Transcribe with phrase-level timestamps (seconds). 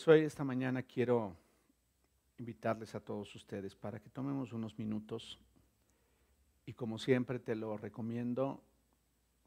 [0.00, 1.36] Pues hoy, esta mañana, quiero
[2.38, 5.38] invitarles a todos ustedes para que tomemos unos minutos
[6.64, 8.64] y como siempre te lo recomiendo,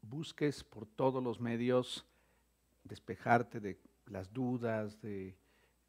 [0.00, 2.06] busques por todos los medios
[2.84, 5.36] despejarte de las dudas, de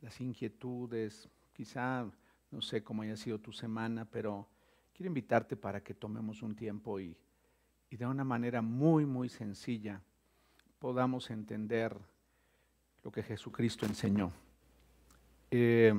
[0.02, 2.12] las inquietudes, quizá
[2.50, 4.50] no sé cómo haya sido tu semana, pero
[4.96, 7.16] quiero invitarte para que tomemos un tiempo y,
[7.92, 10.02] y de una manera muy, muy sencilla
[10.80, 11.96] podamos entender
[13.04, 14.34] lo que Jesucristo enseñó.
[15.52, 15.94] Eh,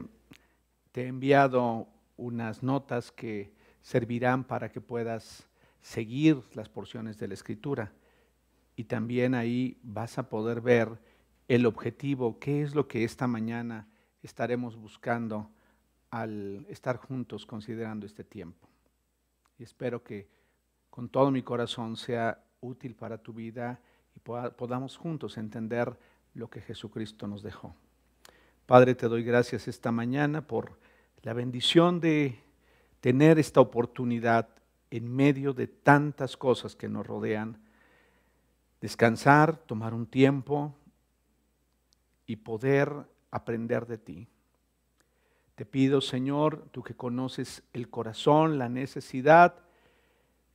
[0.92, 5.48] te he enviado unas notas que servirán para que puedas
[5.80, 7.92] seguir las porciones de la escritura
[8.76, 10.98] y también ahí vas a poder ver
[11.48, 13.88] el objetivo, qué es lo que esta mañana
[14.22, 15.50] estaremos buscando
[16.10, 18.68] al estar juntos considerando este tiempo.
[19.58, 20.28] Y espero que
[20.90, 23.80] con todo mi corazón sea útil para tu vida
[24.14, 25.96] y podamos juntos entender
[26.34, 27.74] lo que Jesucristo nos dejó.
[28.66, 30.76] Padre, te doy gracias esta mañana por
[31.22, 32.40] la bendición de
[33.00, 34.48] tener esta oportunidad
[34.90, 37.62] en medio de tantas cosas que nos rodean,
[38.80, 40.74] descansar, tomar un tiempo
[42.26, 42.92] y poder
[43.30, 44.26] aprender de ti.
[45.54, 49.54] Te pido, Señor, tú que conoces el corazón, la necesidad,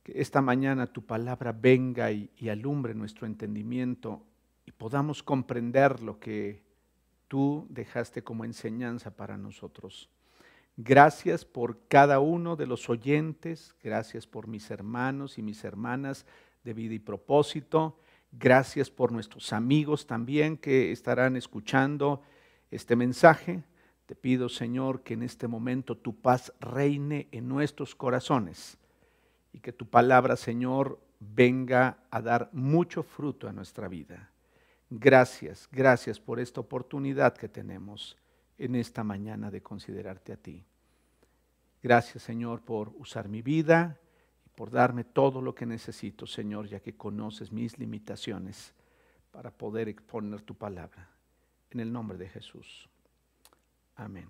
[0.02, 4.22] que esta mañana tu palabra venga y, y alumbre nuestro entendimiento
[4.66, 6.71] y podamos comprender lo que
[7.32, 10.10] tú dejaste como enseñanza para nosotros.
[10.76, 16.26] Gracias por cada uno de los oyentes, gracias por mis hermanos y mis hermanas
[16.62, 17.98] de vida y propósito,
[18.32, 22.20] gracias por nuestros amigos también que estarán escuchando
[22.70, 23.64] este mensaje.
[24.04, 28.76] Te pido, Señor, que en este momento tu paz reine en nuestros corazones
[29.54, 34.32] y que tu palabra, Señor, venga a dar mucho fruto a nuestra vida.
[34.94, 38.18] Gracias, gracias por esta oportunidad que tenemos
[38.58, 40.66] en esta mañana de considerarte a ti.
[41.82, 43.98] Gracias, Señor, por usar mi vida
[44.44, 48.74] y por darme todo lo que necesito, Señor, ya que conoces mis limitaciones
[49.30, 51.08] para poder exponer tu palabra.
[51.70, 52.86] En el nombre de Jesús.
[53.96, 54.28] Amén.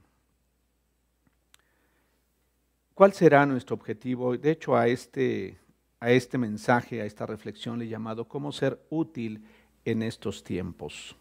[2.95, 4.37] ¿Cuál será nuestro objetivo?
[4.37, 5.59] De hecho, a este,
[5.99, 9.45] a este mensaje, a esta reflexión le he llamado cómo ser útil
[9.85, 11.17] en estos tiempos.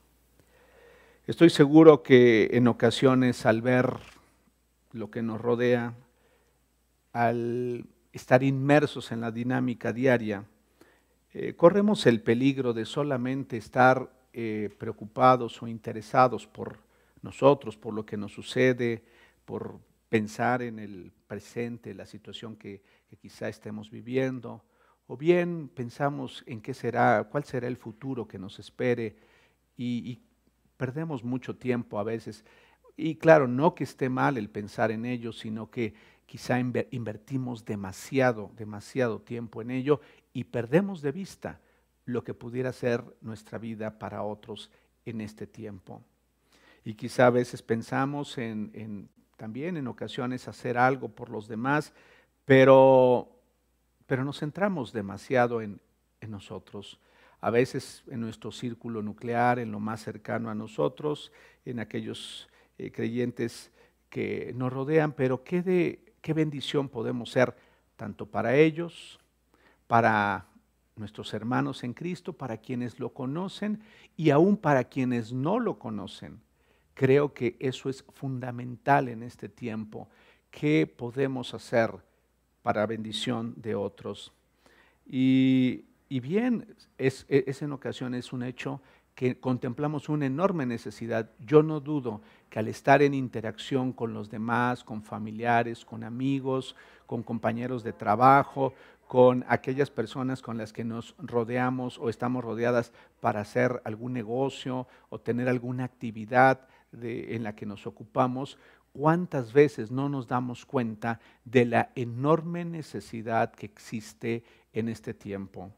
[1.28, 3.96] Estoy seguro que en ocasiones al ver
[4.92, 5.94] lo que nos rodea,
[7.14, 10.46] al estar inmersos en la dinámica diaria,
[11.34, 16.80] eh, corremos el peligro de solamente estar eh, preocupados o interesados por
[17.22, 19.04] nosotros, por lo que nos sucede,
[19.46, 19.80] por
[20.10, 24.64] pensar en el presente, la situación que, que quizá estemos viviendo,
[25.12, 29.18] o bien pensamos en qué será, cuál será el futuro que nos espere
[29.76, 30.22] y,
[30.78, 32.46] perdemos mucho tiempo a veces.
[32.96, 35.94] Y claro, no que esté mal el pensar en ello, sino que
[36.26, 40.00] quizá invertimos demasiado, demasiado tiempo en ello
[40.32, 41.60] y perdemos de vista
[42.06, 44.72] lo que pudiera ser nuestra vida para otros
[45.06, 46.02] en este tiempo.
[46.86, 51.94] Y quizá a veces pensamos en también en ocasiones hacer algo por los demás,
[52.46, 53.41] pero
[54.12, 55.80] pero nos centramos demasiado en,
[56.28, 57.00] nosotros.
[57.40, 61.32] A veces en nuestro círculo nuclear, en lo más cercano a nosotros,
[61.64, 63.72] en aquellos eh, creyentes
[64.10, 67.56] que nos rodean, pero qué, qué bendición podemos ser
[67.96, 69.18] tanto para ellos,
[69.88, 70.46] para
[70.98, 73.82] nuestros hermanos en Cristo, para quienes lo conocen
[74.18, 76.42] y aún para quienes no lo conocen.
[76.96, 80.10] Creo que eso es fundamental en este tiempo.
[80.50, 82.11] ¿Qué podemos hacer?
[82.62, 84.32] Para bendición de otros.
[85.06, 88.82] Y, bien, es, es en ocasiones un hecho
[89.16, 91.30] que contemplamos una enorme necesidad.
[91.40, 96.76] Yo no dudo que al estar en interacción con los demás, con familiares, con amigos,
[97.06, 98.74] con compañeros de trabajo,
[99.08, 104.88] con aquellas personas con las que nos rodeamos o estamos rodeadas para hacer algún negocio
[105.10, 108.58] o tener alguna actividad en la que nos ocupamos,
[108.94, 114.44] ¿Cuántas veces no nos damos cuenta de la enorme necesidad que existe
[114.74, 115.72] en este tiempo?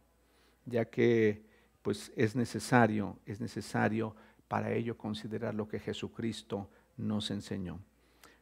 [0.66, 1.46] Ya que
[1.84, 4.16] pues es necesario, es necesario
[4.48, 7.80] para ello considerar lo que Jesucristo nos enseñó.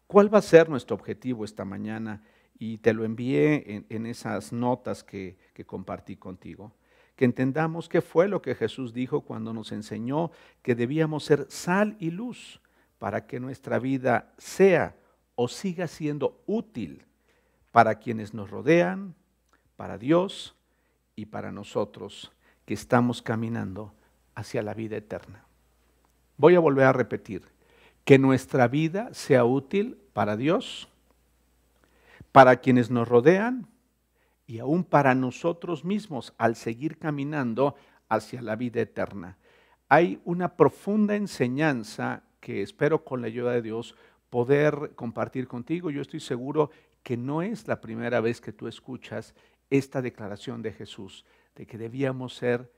[0.08, 2.24] ¿Cuál va a ser nuestro objetivo esta mañana?
[2.58, 6.72] Y te lo envié en, esas notas que, que compartí contigo.
[7.16, 10.32] Que entendamos qué fue lo que Jesús dijo cuando nos enseñó
[10.62, 12.62] que debíamos ser sal y luz
[13.02, 14.96] para que nuestra vida sea
[15.34, 17.04] o siga siendo útil
[17.72, 19.16] para quienes nos rodean,
[19.76, 20.56] para Dios
[21.16, 22.32] y para nosotros
[22.64, 23.92] que estamos caminando
[24.36, 25.44] hacia la vida eterna.
[26.38, 27.42] Voy a volver a repetir,
[28.06, 30.88] que nuestra vida sea útil para Dios,
[32.32, 33.66] para quienes nos rodean
[34.46, 37.74] y aún para nosotros mismos al seguir caminando
[38.10, 39.40] hacia la vida eterna.
[39.90, 43.96] Hay una profunda enseñanza que espero con la ayuda de Dios
[44.30, 45.90] poder compartir contigo.
[45.90, 46.72] Yo estoy seguro
[47.04, 49.34] que no es la primera vez que tú escuchas
[49.70, 52.70] esta declaración de Jesús, de que debíamos ser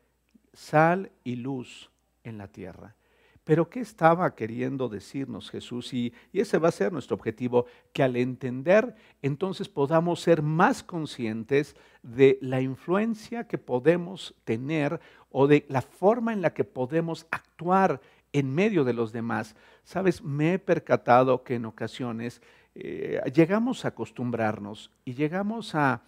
[0.54, 1.90] sal y luz
[2.24, 2.96] en la tierra.
[3.44, 5.94] Pero ¿qué estaba queriendo decirnos Jesús?
[5.94, 11.76] Y, ese va a ser nuestro objetivo, que al entender entonces podamos ser más conscientes
[12.02, 18.00] de la influencia que podemos tener o de la forma en la que podemos actuar
[18.34, 19.56] en medio de los demás.
[19.84, 22.42] Sabes, me he percatado que en ocasiones
[22.76, 26.02] eh, llegamos a acostumbrarnos y llegamos a,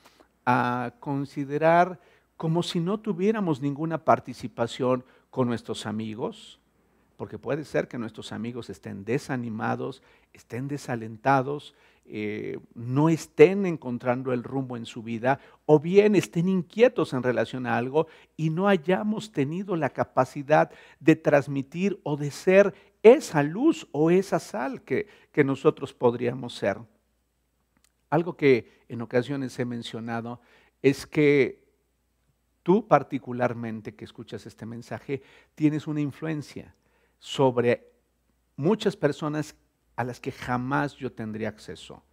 [0.46, 2.00] a considerar
[2.38, 6.60] como si no tuviéramos ninguna participación con nuestros amigos,
[7.18, 10.02] porque puede ser que nuestros amigos estén desanimados,
[10.34, 11.76] estén desalentados,
[12.08, 17.66] eh, no estén encontrando el rumbo en su vida o bien estén inquietos en relación
[17.66, 18.06] a algo
[18.38, 20.70] y no hayamos tenido la capacidad
[21.00, 26.78] de transmitir o de ser esa luz o esa sal que, que nosotros podríamos ser.
[28.12, 30.42] Algo que en ocasiones he mencionado
[30.84, 31.66] es que
[32.62, 35.24] tú particularmente que escuchas este mensaje
[35.56, 36.76] tienes una influencia
[37.18, 37.92] sobre
[38.56, 39.56] muchas personas
[39.96, 42.04] a las que jamás yo tendría acceso.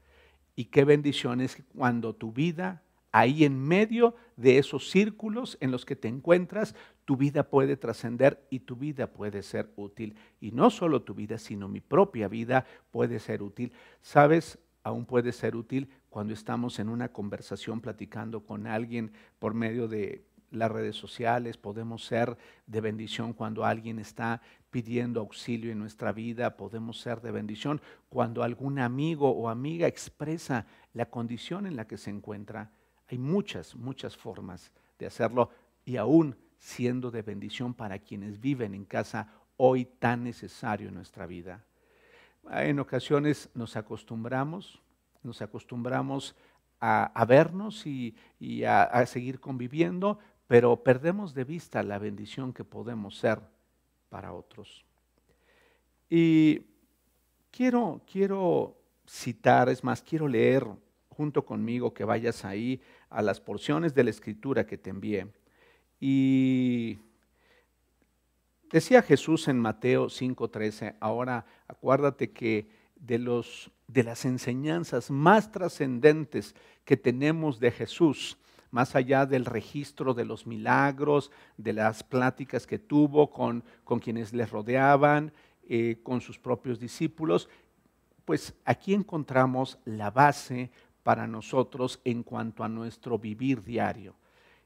[0.55, 5.85] Y qué bendición es cuando tu vida, ahí en medio de esos círculos en los
[5.85, 6.75] que te encuentras,
[7.05, 10.17] tu vida puede trascender y tu vida puede ser útil.
[10.41, 13.73] Y no solo tu vida, sino mi propia vida puede ser útil.
[14.03, 14.59] ¿Sabes?
[14.85, 20.25] Aún puede ser útil cuando estamos en una conversación platicando con alguien por medio de
[20.53, 24.41] las redes sociales, podemos ser de bendición cuando alguien está
[24.71, 30.67] pidiendo auxilio en nuestra vida, podemos ser de bendición cuando algún amigo o amiga expresa
[30.95, 32.71] la condición en la que se encuentra.
[33.09, 35.51] Hay muchas, muchas formas de hacerlo
[35.85, 41.27] y aún siendo de bendición para quienes viven en casa hoy tan necesario en nuestra
[41.27, 41.65] vida.
[42.51, 44.81] En ocasiones nos acostumbramos,
[45.23, 46.35] nos acostumbramos
[46.81, 48.15] a, vernos y,
[48.65, 50.19] a seguir conviviendo,
[50.53, 53.41] pero perdemos de vista la bendición que podemos ser
[54.11, 54.85] para otros.
[56.11, 56.61] Y
[57.51, 58.77] quiero, quiero
[59.09, 60.67] citar, es más, quiero leer
[61.09, 65.27] junto conmigo que vayas ahí a las porciones de la escritura que te envié.
[65.99, 66.99] Y
[68.71, 76.55] decía Jesús en Mateo 5:13, ahora acuérdate que de, los, de las enseñanzas más trascendentes
[76.85, 78.37] que tenemos de Jesús,
[78.73, 84.33] más allá del registro de los milagros, de las pláticas que tuvo con, con quienes
[84.33, 85.33] le rodeaban,
[85.69, 87.49] eh, con sus propios discípulos,
[88.25, 90.71] pues aquí encontramos la base
[91.03, 94.15] para nosotros en cuanto a nuestro vivir diario.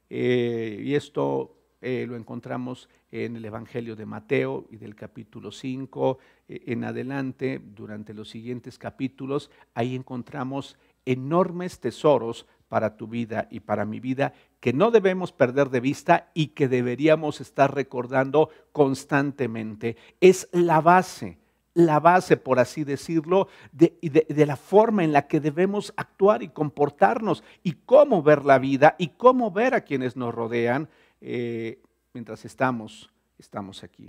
[0.08, 6.18] Eh, y esto eh, lo encontramos en el Evangelio de Mateo y del capítulo 5
[6.48, 10.76] en adelante, durante los siguientes capítulos, ahí encontramos
[11.06, 16.30] enormes tesoros para tu vida y para mi vida que no debemos perder de vista
[16.34, 19.96] y que deberíamos estar recordando constantemente.
[20.20, 21.38] Es la base,
[21.74, 27.44] la base, por así decirlo, de, la forma en la que debemos actuar y comportarnos
[27.62, 30.88] y cómo ver la vida y cómo ver a quienes nos rodean
[31.20, 31.80] eh,
[32.12, 34.08] mientras estamos, estamos aquí.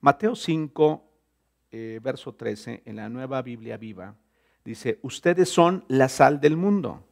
[0.00, 1.04] Mateo 5,
[1.70, 4.16] eh, verso 13, en la nueva Biblia viva,
[4.64, 7.04] dice, ustedes son la sal del mundo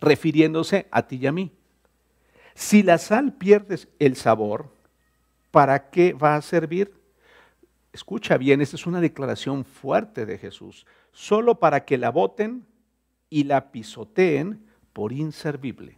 [0.00, 1.52] refiriéndose a ti y a mí.
[2.54, 4.74] Si la sal pierde el sabor,
[5.50, 6.92] ¿para qué va a servir?
[7.92, 10.86] Escucha bien, esta es una declaración fuerte de Jesús.
[11.12, 12.66] Solo para que la boten
[13.28, 15.96] y la pisoteen por inservible.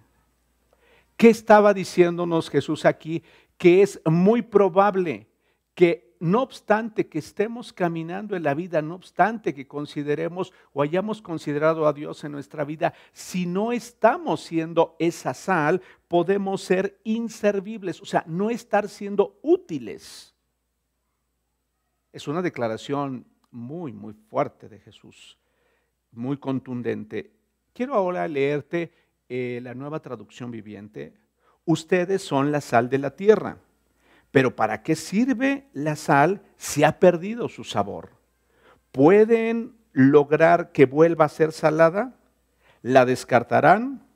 [1.17, 3.23] ¿Qué estaba diciéndonos Jesús aquí?
[3.59, 5.29] Que es muy probable
[5.75, 11.21] que no obstante que estemos caminando en la vida, no obstante que consideremos o hayamos
[11.21, 18.01] considerado a Dios en nuestra vida, si no estamos siendo esa sal, podemos ser inservibles,
[18.01, 20.33] o sea, no estar siendo útiles.
[22.13, 25.37] Es una declaración muy, muy fuerte de Jesús,
[26.13, 27.33] muy contundente.
[27.73, 28.93] Quiero ahora leerte
[29.29, 31.15] eh, la nueva traducción viviente.
[31.65, 33.59] Ustedes son la sal de la tierra.
[34.33, 38.17] Pero ¿para qué sirve la sal si ha perdido su sabor?
[38.91, 42.17] ¿Pueden lograr que vuelva a ser salada?
[42.81, 44.07] ¿La descartarán?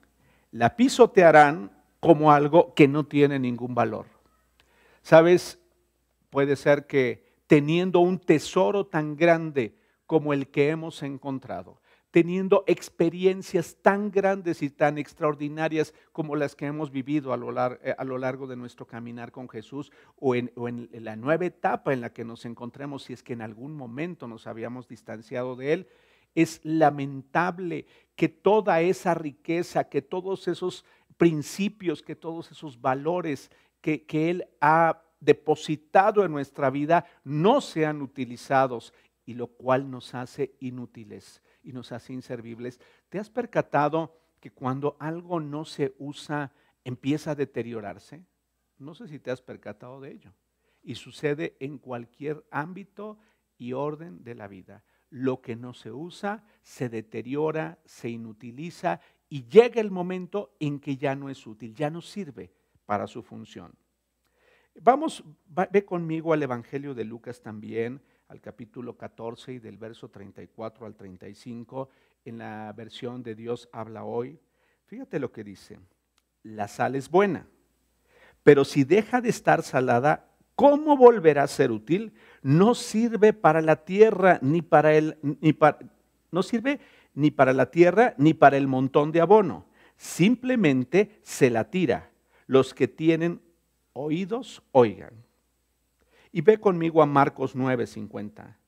[0.50, 1.70] ¿La pisotearán
[2.00, 4.06] como algo que no tiene ningún valor?
[5.02, 5.61] ¿Sabes?
[6.30, 11.80] Puede ser que teniendo un tesoro tan grande como el que hemos encontrado,
[12.16, 17.94] teniendo experiencias tan grandes y tan extraordinarias como las que hemos vivido a lo, eh,
[18.18, 20.50] largo, de nuestro caminar con Jesús o en,
[20.92, 24.46] la nueva etapa en la que nos encontremos, si es que en algún momento nos
[24.46, 25.88] habíamos distanciado de Él.
[26.35, 30.87] Es lamentable que toda esa riqueza, que todos esos
[31.18, 33.50] principios, que todos esos valores
[33.82, 38.94] que Él ha depositado en nuestra vida no sean utilizados
[39.26, 42.80] y lo cual nos hace inútiles y nos hace inservibles.
[43.08, 46.52] ¿Te has percatado que cuando algo no se usa
[46.85, 48.25] empieza a deteriorarse?
[48.78, 50.32] No sé si te has percatado de ello.
[50.82, 53.18] Y sucede en cualquier ámbito
[53.58, 54.85] y orden de la vida.
[55.11, 60.96] Lo que no se usa se deteriora, se inutiliza y llega el momento en que
[60.96, 62.52] ya no es útil, ya no sirve
[62.85, 63.75] para su función.
[64.80, 70.87] Vamos, ve conmigo al Evangelio de Lucas también, al capítulo 14 y del verso 34
[70.87, 71.88] al 35,
[72.25, 74.38] en la versión de Dios habla hoy.
[74.87, 75.78] Fíjate lo que dice,
[76.42, 77.47] la sal es buena,
[78.42, 82.14] pero si deja de estar salada, ¿cómo volverá a ser útil?
[82.42, 85.78] No sirve para la tierra ni para el ni para,
[86.30, 86.80] no sirve
[87.14, 89.66] ni para la tierra ni para el montón de abono.
[89.97, 92.11] Simplemente se la tira.
[92.47, 93.40] Los que tienen
[93.92, 95.25] oídos, oigan.
[96.37, 98.59] Y ve conmigo a Marcos 9:50.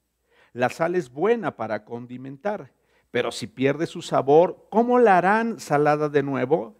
[0.54, 2.72] La sal es buena para condimentar,
[3.10, 6.78] pero si pierde su sabor, ¿cómo la harán salada de nuevo?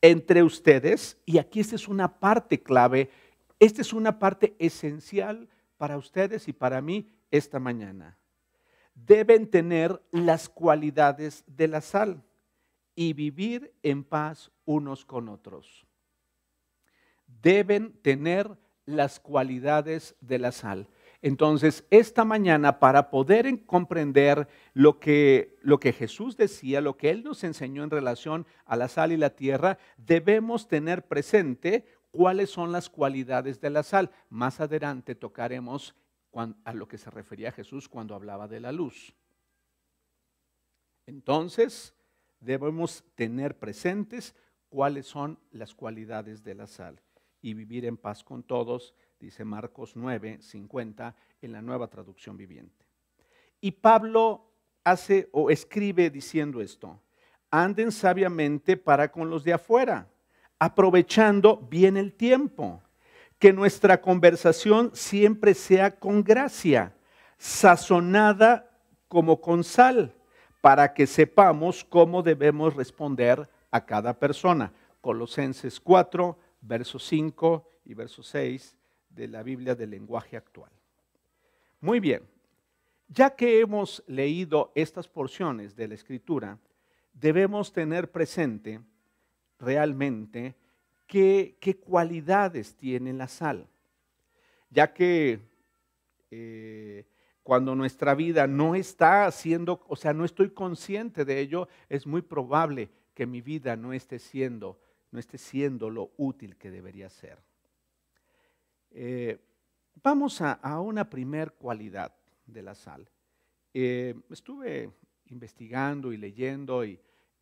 [0.00, 3.10] Entre ustedes, y aquí esta es una parte clave,
[3.58, 8.16] esta es una parte esencial para ustedes y para mí esta mañana.
[8.94, 12.24] Deben tener las cualidades de la sal
[12.94, 15.86] y vivir en paz unos con otros
[17.42, 18.56] deben tener
[18.86, 20.88] las cualidades de la sal.
[21.22, 27.22] Entonces, esta mañana, para poder comprender lo que, lo que Jesús decía, lo que Él
[27.22, 32.72] nos enseñó en relación a la sal y la tierra, debemos tener presente cuáles son
[32.72, 34.10] las cualidades de la sal.
[34.30, 35.94] Más adelante tocaremos
[36.64, 39.14] a lo que se refería Jesús cuando hablaba de la luz.
[41.06, 41.92] Entonces,
[42.40, 44.34] debemos tener presentes
[44.70, 47.02] cuáles son las cualidades de la sal
[47.42, 52.84] y vivir en paz con todos, dice Marcos 9, 50 en la nueva traducción viviente.
[53.60, 54.46] Y Pablo
[54.84, 57.00] hace o escribe diciendo esto,
[57.50, 60.08] anden sabiamente para con los de afuera,
[60.58, 62.82] aprovechando bien el tiempo,
[63.38, 66.94] que nuestra conversación siempre sea con gracia,
[67.38, 68.70] sazonada
[69.08, 70.14] como con sal,
[70.60, 74.72] para que sepamos cómo debemos responder a cada persona.
[75.00, 78.76] Colosenses 4, verso 5 y verso 6
[79.08, 80.70] de la Biblia del lenguaje actual.
[81.80, 82.22] Muy bien,
[83.08, 86.58] ya que hemos leído estas porciones de la Escritura,
[87.12, 88.80] debemos tener presente
[89.58, 90.54] realmente
[91.06, 93.66] qué, cualidades tiene la sal,
[94.70, 95.40] ya que
[96.30, 97.04] eh,
[97.42, 102.22] cuando nuestra vida no está haciendo, o sea, no estoy consciente de ello, es muy
[102.22, 104.78] probable que mi vida no esté siendo
[105.10, 107.38] no esté siendo lo útil que debería ser.
[108.90, 109.38] Eh,
[110.02, 112.14] vamos a, una primer cualidad
[112.46, 113.08] de la sal.
[113.72, 114.90] Eh, estuve
[115.26, 117.00] investigando y leyendo y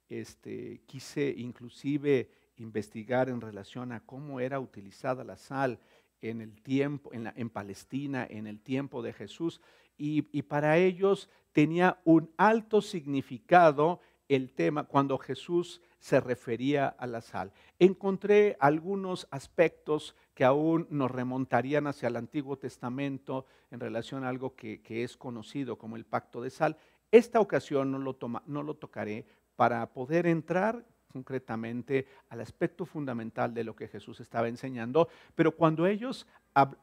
[0.09, 5.79] este, quise inclusive investigar en relación a cómo era utilizada la sal
[6.21, 9.61] en el tiempo, en, Palestina, en el tiempo de Jesús,
[9.97, 17.21] y, para ellos tenía un alto significado el tema cuando Jesús se refería a la
[17.21, 17.53] sal.
[17.79, 24.55] Encontré algunos aspectos que aún nos remontarían hacia el Antiguo Testamento en relación a algo
[24.55, 26.77] que, es conocido como el pacto de sal.
[27.11, 29.27] Esta ocasión no lo, no lo tocaré
[29.57, 35.87] para poder entrar concretamente al aspecto fundamental de lo que Jesús estaba enseñando, pero cuando
[35.87, 36.27] ellos,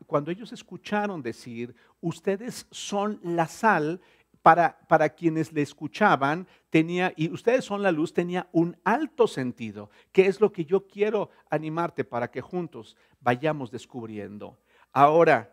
[0.08, 4.02] cuando ellos escucharon decir, ustedes son la sal,
[4.46, 10.28] para, quienes le escuchaban, tenía, y ustedes son la luz, tenía un alto sentido, que
[10.28, 14.56] es lo que yo quiero animarte para que juntos vayamos descubriendo.
[14.94, 15.52] Ahora,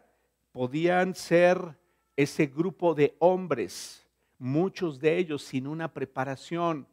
[0.52, 1.78] podían ser
[2.16, 4.06] ese grupo de hombres,
[4.38, 6.86] muchos de ellos sin una preparación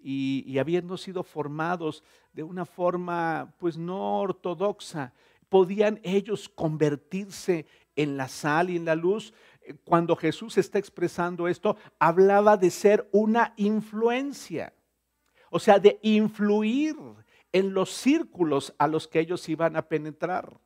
[0.00, 5.12] y, y habiendo sido formados de una forma pues no ortodoxa,
[5.48, 7.66] podían ellos convertirse
[7.96, 9.34] en la sal y en la luz,
[9.84, 14.72] cuando Jesús está expresando esto, hablaba de ser una influencia,
[15.50, 16.96] o sea, de influir
[17.52, 20.58] en los círculos a los que ellos iban a penetrar.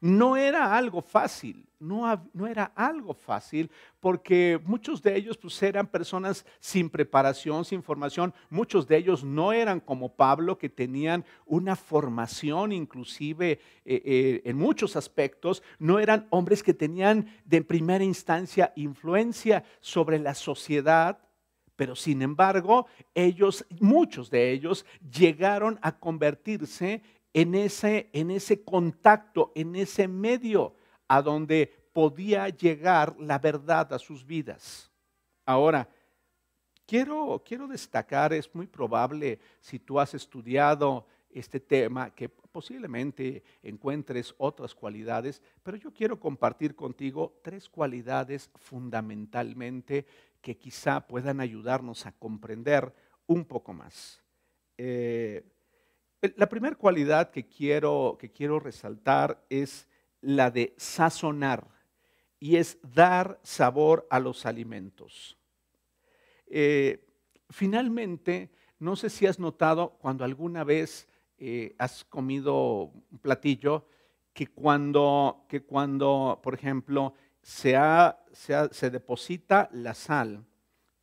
[0.00, 5.86] No era algo fácil, no, no, era algo fácil, porque muchos de ellos pues, eran
[5.86, 11.76] personas sin preparación, sin formación, muchos de ellos no eran como Pablo, que tenían una
[11.76, 18.72] formación inclusive eh, eh, en muchos aspectos, no eran hombres que tenían de primera instancia
[18.76, 21.18] influencia sobre la sociedad,
[21.76, 29.52] pero sin embargo, ellos, muchos de ellos, llegaron a convertirse en ese, en ese contacto,
[29.54, 30.74] en ese medio
[31.08, 34.90] a donde podía llegar la verdad a sus vidas.
[35.44, 35.88] Ahora,
[36.86, 44.34] quiero, quiero destacar, es muy probable si tú has estudiado este tema, que posiblemente encuentres
[44.38, 50.06] otras cualidades, pero yo quiero compartir contigo tres cualidades fundamentalmente
[50.40, 52.92] que quizá puedan ayudarnos a comprender
[53.26, 54.20] un poco más.
[54.76, 55.44] Eh,
[56.36, 59.88] la primera cualidad que quiero, que quiero resaltar es
[60.20, 61.66] la de sazonar
[62.38, 65.38] y es dar sabor a los alimentos.
[66.46, 67.06] Eh,
[67.48, 71.08] finalmente, no sé si has notado cuando alguna vez
[71.38, 73.86] eh, has comido un platillo
[74.32, 77.74] que cuando, que cuando por ejemplo, se,
[78.32, 80.44] se, deposita la sal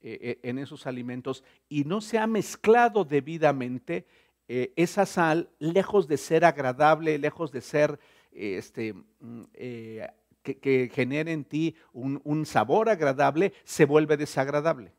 [0.01, 4.05] eh, en esos alimentos y no se ha mezclado debidamente,
[4.49, 7.99] eh, esa sal, lejos de ser agradable, lejos de ser,
[8.31, 10.07] este, mm, eh,
[10.41, 14.93] que, genere en ti un, sabor agradable, se vuelve desagradable.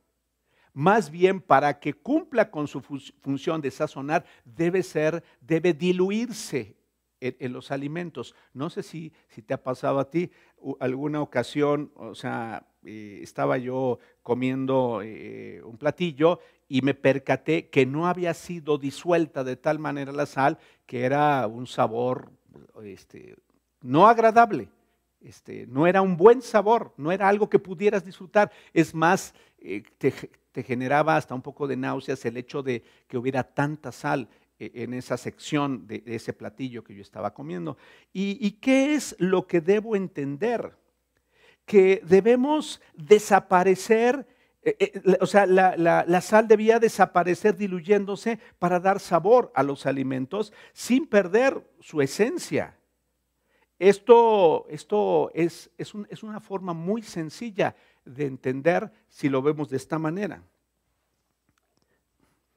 [0.74, 6.76] Más bien, para que cumpla con su función de sazonar, debe ser, debe diluirse
[7.20, 8.34] en, los alimentos.
[8.52, 10.30] No sé si, si te ha pasado a ti
[10.78, 18.06] alguna ocasión, o sea, eh, estaba yo comiendo un platillo y me percaté que no
[18.06, 22.30] había sido disuelta de tal manera la sal que era un sabor
[22.82, 23.36] este,
[23.80, 24.68] no agradable.
[25.20, 28.52] Este, no era un buen sabor, no era algo que pudieras disfrutar.
[28.72, 30.12] Es más, eh, te,
[30.62, 34.28] generaba hasta un poco de náuseas el hecho de que hubiera tanta sal
[34.58, 37.76] eh, en esa sección de, ese platillo que yo estaba comiendo.
[38.12, 40.76] ¿Y qué es lo que debo entender?
[41.64, 44.26] Que debemos desaparecer
[44.62, 50.52] eh, eh, o sea, la, sal debía desaparecer diluyéndose para dar sabor a los alimentos
[50.72, 52.76] sin perder su esencia.
[53.78, 59.76] Esto, esto es, es, es una forma muy sencilla de entender si lo vemos de
[59.76, 60.42] esta manera.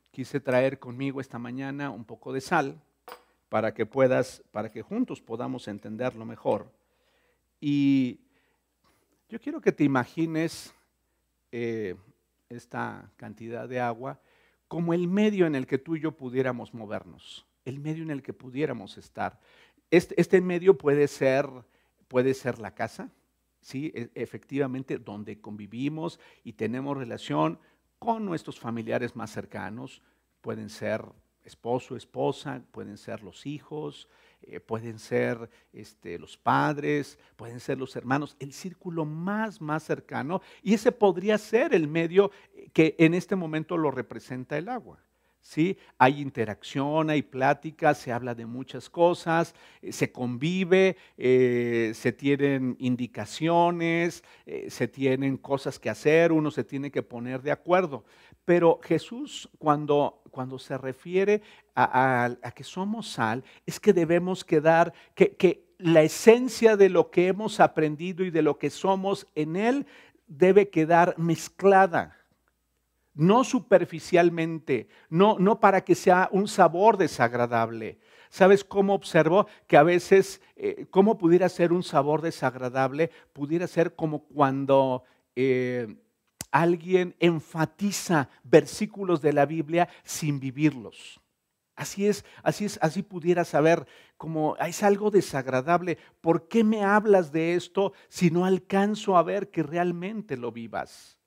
[0.10, 2.82] Quise traer conmigo esta mañana un poco de sal
[3.50, 6.72] para que puedas, para que juntos podamos entenderlo mejor.
[7.60, 8.22] Y
[9.30, 10.74] yo quiero que te imagines
[11.52, 11.96] eh,
[12.50, 14.20] esta cantidad de agua
[14.68, 18.24] como el medio en el que tú y yo pudiéramos movernos, el medio en el
[18.24, 19.40] que pudiéramos estar.
[19.90, 21.46] Este, este medio puede ser,
[22.08, 23.12] puede ser la casa,
[23.60, 23.92] ¿sí?
[23.94, 27.60] E, efectivamente, donde convivimos y tenemos relación
[28.00, 30.02] con nuestros familiares más cercanos,
[30.40, 31.04] pueden ser
[31.44, 34.08] esposo, esposa, pueden ser los hijos,
[34.44, 40.42] eh, pueden ser este, los padres, pueden ser los hermanos, el círculo más, más cercano,
[40.62, 42.32] y ese podría ser el medio
[42.74, 45.04] que en este momento lo representa el agua.
[45.42, 45.78] ¿Sí?
[45.98, 52.76] Hay interacción, hay plática, se habla de muchas cosas, eh, se convive, eh, se tienen
[52.80, 54.24] indicaciones,
[54.68, 58.06] se tienen cosas que hacer, uno se tiene que poner de acuerdo.
[58.46, 61.42] Pero Jesús cuando, cuando se refiere
[61.76, 67.28] a, que somos sal, es que debemos quedar, que, que la esencia de lo que
[67.28, 69.86] hemos aprendido y de lo que somos en Él
[70.28, 72.21] debe quedar mezclada
[73.14, 78.00] no superficialmente, no, no para que sea un sabor desagradable.
[78.30, 83.12] ¿Sabes cómo observo que a veces, eh, cómo pudiera ser un sabor desagradable?
[83.34, 85.04] Pudiera ser como cuando
[85.36, 85.98] eh,
[86.52, 91.20] alguien enfatiza versículos de la Biblia sin vivirlos.
[91.76, 95.98] Así es, así es, así pudiera saber como es algo desagradable.
[96.22, 101.21] ¿Por qué me hablas de esto si no alcanzo a ver que realmente lo vivas?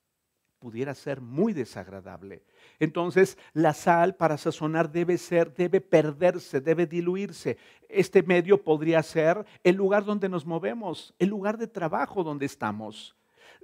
[0.59, 2.43] Pudiera ser muy desagradable.
[2.79, 7.57] Entonces, la sal para sazonar debe ser, debe perderse, debe diluirse.
[7.89, 13.15] Este medio podría ser el lugar donde nos movemos, el lugar de trabajo donde estamos.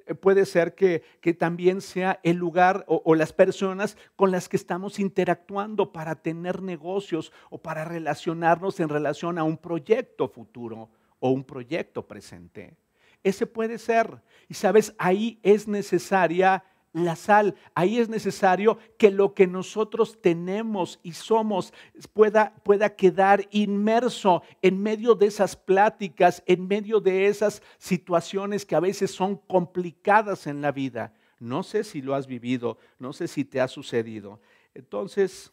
[0.06, 1.04] Eh, puede ser que,
[1.38, 7.32] también sea el lugar o, las personas con las que estamos interactuando para tener negocios
[7.50, 12.76] o para relacionarnos en relación a un proyecto futuro o un proyecto presente.
[13.24, 14.22] Ese puede ser.
[14.50, 17.56] Y sabes, ahí es necesaria la sal.
[17.74, 21.74] Ahí es necesario que lo que nosotros tenemos y somos
[22.14, 28.76] pueda, pueda quedar inmerso en medio de esas pláticas, en medio de esas situaciones que
[28.76, 31.14] a veces son complicadas en la vida.
[31.40, 34.40] No sé si lo has vivido, no sé si te ha sucedido.
[34.74, 35.52] Entonces,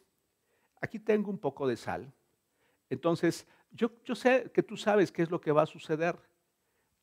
[0.81, 2.13] aquí tengo un poco de sal.
[2.91, 6.19] Entonces, yo, yo sé que tú sabes qué es lo que va a suceder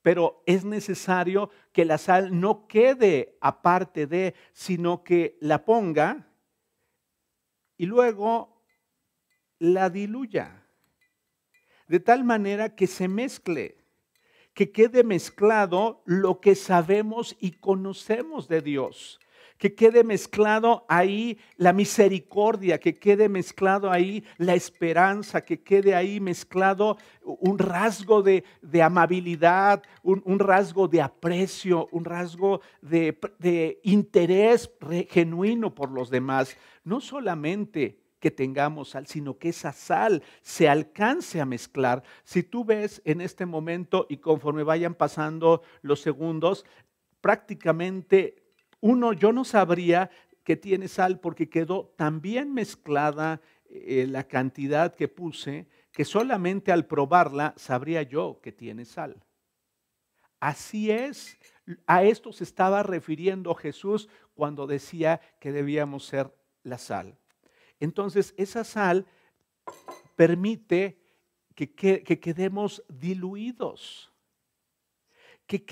[0.05, 6.27] pero es necesario que la sal no quede aparte de, sino que la ponga
[7.75, 8.61] y luego
[9.57, 10.63] la diluya,
[11.87, 13.79] de tal manera que se mezcle,
[14.53, 19.19] que quede mezclado lo que sabemos y conocemos de Dios
[19.57, 26.19] que quede mezclado ahí la misericordia, que quede mezclado ahí la esperanza, que quede ahí
[26.19, 28.43] mezclado un rasgo de,
[28.81, 34.69] amabilidad, un, rasgo de aprecio, un rasgo de, de interés
[35.09, 36.57] genuino por los demás.
[36.83, 42.03] No solamente que tengamos sal, sino que esa sal se alcance a mezclar.
[42.23, 46.65] Si tú ves en este momento y conforme vayan pasando los segundos,
[47.21, 48.44] prácticamente
[48.85, 50.11] uno, yo no sabría
[50.43, 56.71] que tiene sal porque quedó tan bien mezclada eh, la cantidad que puse que solamente
[56.71, 59.23] al probarla sabría yo que tiene sal.
[60.39, 61.35] Así es,
[61.87, 67.17] a esto se estaba refiriendo Jesús cuando decía que debíamos ser la sal.
[67.79, 69.07] Entonces, esa sal
[70.15, 71.01] permite
[71.55, 74.13] que, que quedemos diluidos,
[75.47, 75.65] que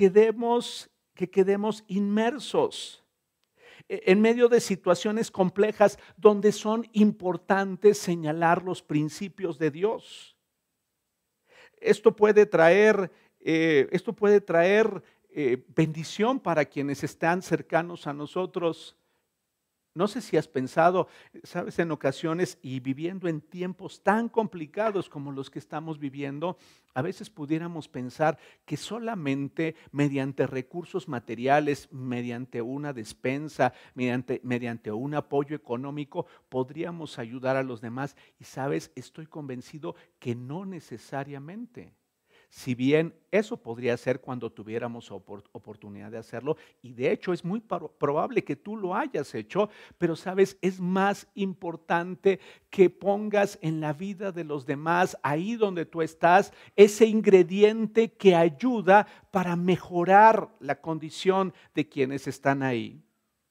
[1.13, 3.02] que quedemos inmersos.
[3.89, 10.37] E-, en medio de situaciones complejas donde son importantes señalar los principios de Dios.
[11.77, 18.95] Esto puede traer, eh, esto puede traer eh, bendición para quienes están cercanos a nosotros
[19.95, 21.07] no sé si has pensado,
[21.43, 26.57] sabes, en ocasiones y viviendo en tiempos tan complicados como los que estamos viviendo,
[26.95, 35.13] a veces pudiéramos pensar que solamente mediante recursos materiales, mediante una despensa, mediante, mediante un
[35.13, 38.15] apoyo económico, podríamos ayudar a los demás.
[38.39, 41.93] Y sabes, estoy convencido que no necesariamente.
[42.55, 47.59] Si bien eso podría ser cuando tuviéramos oportunidad de hacerlo, y de hecho es muy
[47.61, 52.39] probable que tú lo hayas hecho, pero sabes, es más importante
[52.69, 58.35] que pongas en la vida de los demás, ahí donde tú estás, ese ingrediente que
[58.35, 63.03] ayuda para mejorar la condición de quienes están ahí.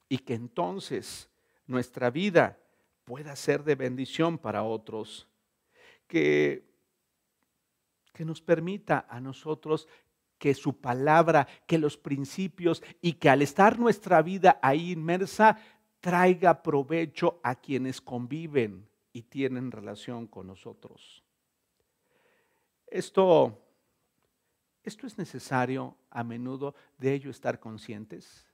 [0.07, 1.29] Y que entonces
[1.67, 2.57] nuestra vida
[3.03, 5.27] pueda ser de bendición para otros.
[6.07, 6.72] Que
[8.13, 9.87] que nos permita a nosotros
[10.37, 15.57] que su palabra, que los principios y que al estar nuestra vida ahí inmersa,
[15.99, 21.23] traiga provecho a quienes conviven y tienen relación con nosotros.
[22.87, 23.57] Esto,
[24.83, 28.52] esto es necesario a menudo de ello estar conscientes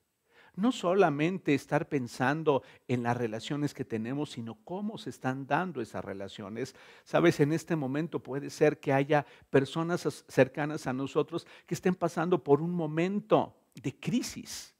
[0.59, 6.03] no solamente estar pensando en las relaciones que tenemos, sino cómo se están dando esas
[6.03, 6.75] relaciones.
[7.03, 12.43] Sabes, en este momento puede ser que haya personas cercanas a nosotros que estén pasando
[12.43, 14.75] por un momento de crisis,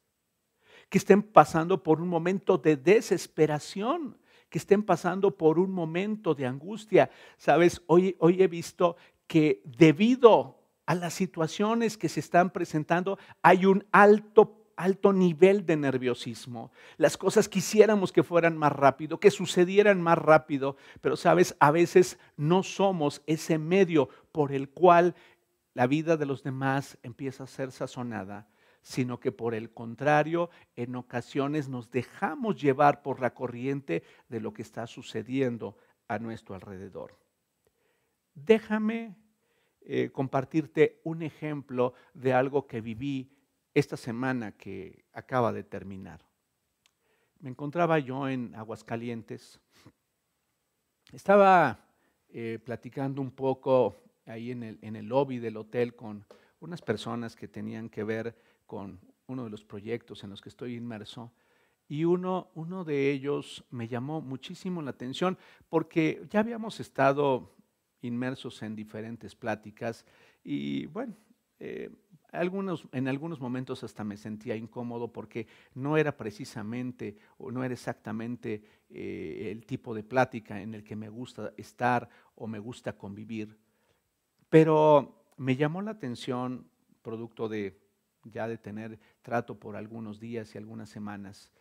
[0.90, 4.18] que estén pasando por un momento de desesperación,
[4.50, 7.10] que estén pasando por un momento de angustia.
[7.38, 13.68] Sabes, hoy, hoy he visto que debido a las situaciones que se están presentando, hay
[13.68, 16.72] un alto alto nivel de nerviosismo.
[16.96, 22.18] Las cosas quisiéramos que fueran más rápido, que sucedieran más rápido, pero sabes, a veces
[22.38, 25.16] no somos ese medio por el cual
[25.74, 28.48] la vida de los demás empieza a ser sazonada,
[28.82, 34.54] sino que por el contrario, en ocasiones nos dejamos llevar por la corriente de lo
[34.54, 37.20] que está sucediendo a nuestro alrededor.
[38.34, 39.18] Déjame
[39.82, 43.30] eh, compartirte un ejemplo de algo que viví
[43.74, 46.26] esta semana que acaba de terminar.
[47.40, 49.60] Me encontraba yo en Aguascalientes.
[51.12, 51.80] Estaba
[52.30, 56.26] eh, platicando un poco ahí en el, en el lobby del hotel con
[56.60, 60.76] unas personas que tenían que ver con uno de los proyectos en los que estoy
[60.76, 61.32] inmerso.
[61.88, 65.38] Y uno, uno de ellos me llamó muchísimo la atención
[65.70, 67.56] porque ya habíamos estado
[68.02, 70.06] inmersos en diferentes pláticas
[70.44, 71.16] y bueno,
[71.60, 71.90] eh,
[72.32, 77.74] algunos, en algunos momentos hasta me sentía incómodo porque no era precisamente o no era
[77.74, 82.98] exactamente eh, el tipo de plática en el que me gusta estar o me gusta
[82.98, 83.58] convivir.
[84.50, 86.70] Pero me llamó la atención,
[87.02, 87.80] producto de
[88.24, 91.52] ya de tener trato por algunos días y algunas semanas,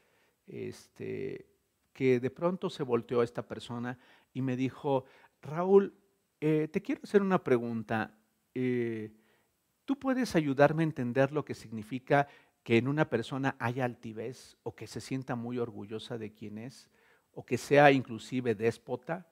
[0.46, 1.46] este,
[1.92, 3.98] que de pronto se volteó a esta persona
[4.32, 5.04] y me dijo,
[5.42, 5.94] Raúl,
[6.40, 8.18] eh, te quiero hacer una pregunta.
[8.54, 9.12] Eh,
[9.88, 12.28] ¿Tú puedes ayudarme a entender lo que significa
[12.62, 16.90] que en una persona haya altivez o que se sienta muy orgullosa de quién es
[17.32, 19.26] o que sea inclusive déspota?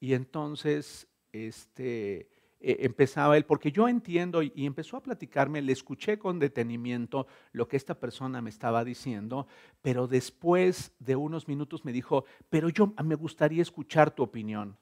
[0.00, 6.18] Y entonces este, e, empezaba él, porque yo entiendo y, empezó a platicarme, le escuché
[6.18, 9.46] con detenimiento lo que esta persona me estaba diciendo,
[9.80, 14.76] pero después de unos minutos me dijo, pero yo me gustaría escuchar tu opinión.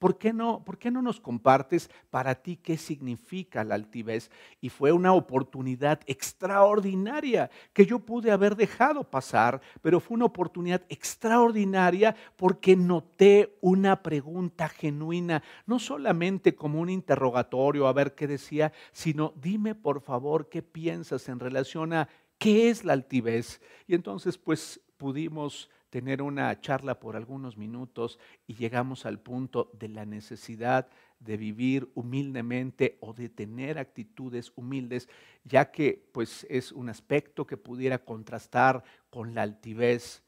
[0.00, 4.30] ¿Por qué, no, ¿Por qué no nos compartes para ti qué significa la altivez?
[4.62, 10.80] Y fue una oportunidad extraordinaria que yo pude haber dejado pasar, pero fue una oportunidad
[10.88, 18.72] extraordinaria porque noté una pregunta genuina, no solamente como un interrogatorio a ver qué decía,
[18.92, 22.08] sino dime por favor qué piensas en relación a
[22.38, 23.60] qué es la altivez.
[23.86, 29.88] Y entonces pues pudimos tener una charla por algunos minutos y llegamos al punto de
[29.88, 35.08] la necesidad de vivir humildemente o de tener actitudes humildes,
[35.44, 40.22] ya que pues es un aspecto que pudiera contrastar con la altivez.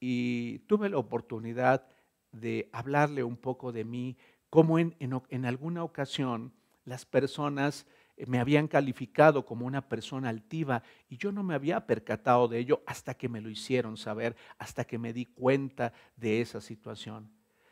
[0.00, 1.86] Y tuve la oportunidad
[2.32, 4.16] de hablarle un poco de mí,
[4.48, 6.52] como en, en alguna ocasión
[6.84, 7.86] las personas
[8.26, 12.82] me habían calificado como una persona altiva y yo no me había percatado de ello
[12.86, 17.30] hasta que me lo hicieron saber, hasta que me di cuenta de esa situación.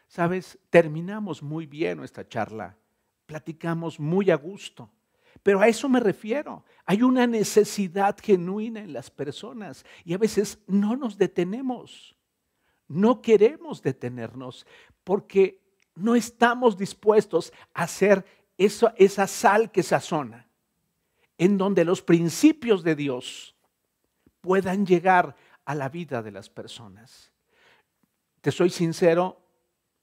[0.09, 2.77] Sabes, terminamos muy bien nuestra charla,
[3.27, 4.91] platicamos muy a gusto,
[5.43, 6.65] pero a eso me refiero.
[6.85, 12.17] Hay una necesidad genuina en las personas y a veces no nos detenemos,
[12.89, 14.67] no queremos detenernos
[15.05, 15.61] porque
[15.95, 18.25] no estamos dispuestos a ser
[18.61, 20.47] esa, sal que sazona,
[21.39, 23.55] en donde los principios de Dios
[24.43, 27.33] puedan llegar a la vida de las personas.
[28.43, 29.41] Te soy sincero,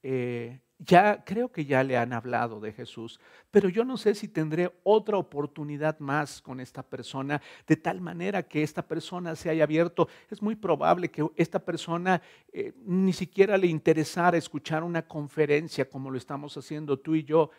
[0.02, 4.28] eh, ya creo que ya le han hablado de Jesús, pero yo no sé si
[4.28, 9.64] tendré otra oportunidad más con esta persona, de tal manera que esta persona se haya
[9.64, 10.08] abierto.
[10.30, 16.10] Es muy probable que esta persona eh, ni siquiera le interesara escuchar una conferencia como
[16.10, 17.50] lo estamos haciendo tú y yo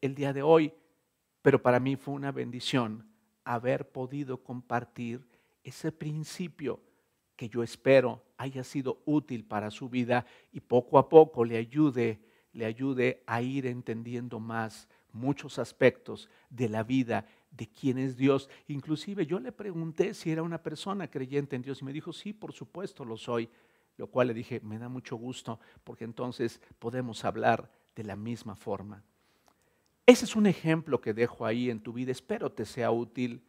[0.00, 0.72] el día de hoy,
[1.42, 3.06] pero para mí fue una bendición
[3.44, 5.26] haber podido compartir
[5.62, 6.80] ese principio
[7.36, 12.20] que yo espero haya sido útil para su vida y poco a poco le ayude,
[12.52, 18.48] le ayude a ir entendiendo más muchos aspectos de la vida de quién es Dios.
[18.66, 22.32] Inclusive yo le pregunté si era una persona creyente en Dios y me dijo, sí,
[22.32, 23.48] por supuesto lo soy,
[23.96, 28.56] lo cual le dije, me da mucho gusto porque entonces podemos hablar de la misma
[28.56, 29.04] forma.
[30.06, 33.42] Ese es un ejemplo que dejo ahí en tu vida, espero te sea útil.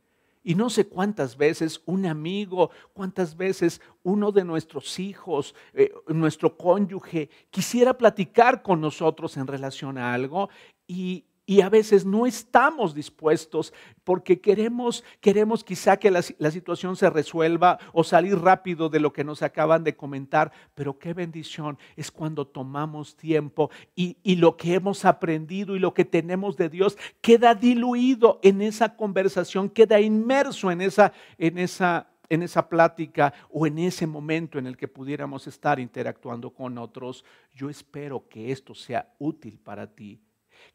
[0.43, 6.55] Y no sé cuántas veces un amigo, cuántas veces uno de nuestros hijos, eh, nuestro
[6.55, 10.49] cónyuge, quisiera platicar con nosotros en relación a algo
[10.87, 17.09] y, y a veces no estamos dispuestos porque queremos, queremos quizá que la, situación se
[17.09, 22.11] resuelva o salir rápido de lo que nos acaban de comentar, pero qué bendición es
[22.11, 26.97] cuando tomamos tiempo y, y lo que hemos aprendido y lo que tenemos de Dios
[27.21, 33.67] queda diluido en esa conversación, queda inmerso en esa, en esa en esa plática o
[33.67, 38.73] en ese momento en el que pudiéramos estar interactuando con otros, yo espero que esto
[38.73, 40.19] sea útil para ti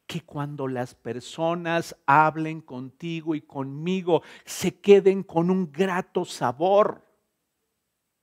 [0.07, 7.07] que cuando las personas hablen contigo y conmigo se queden con un grato sabor.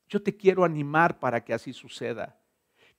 [0.09, 2.41] Yo te quiero animar para que así suceda.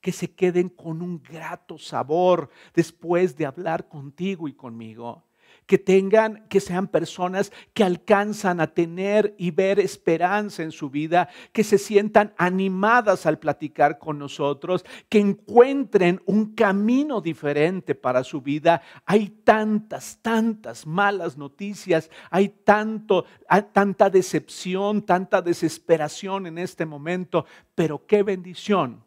[0.00, 5.24] Que se queden con un grato sabor después de hablar contigo y conmigo
[5.66, 11.28] que tengan, que sean personas que alcanzan a tener y ver esperanza en su vida,
[11.52, 18.40] que se sientan animadas al platicar con nosotros, que encuentren un camino diferente para su
[18.40, 18.82] vida.
[19.04, 27.46] Hay tantas, tantas malas noticias, hay tanto, hay tanta decepción, tanta desesperación en este momento,
[27.74, 29.04] pero qué bendición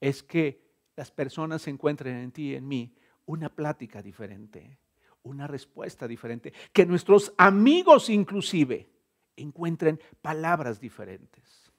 [0.00, 0.60] es que
[0.96, 2.94] las personas encuentren en ti y en mí
[3.26, 4.78] una plática diferente
[5.22, 8.88] una respuesta diferente, que nuestros amigos inclusive
[9.36, 11.72] encuentren palabras diferentes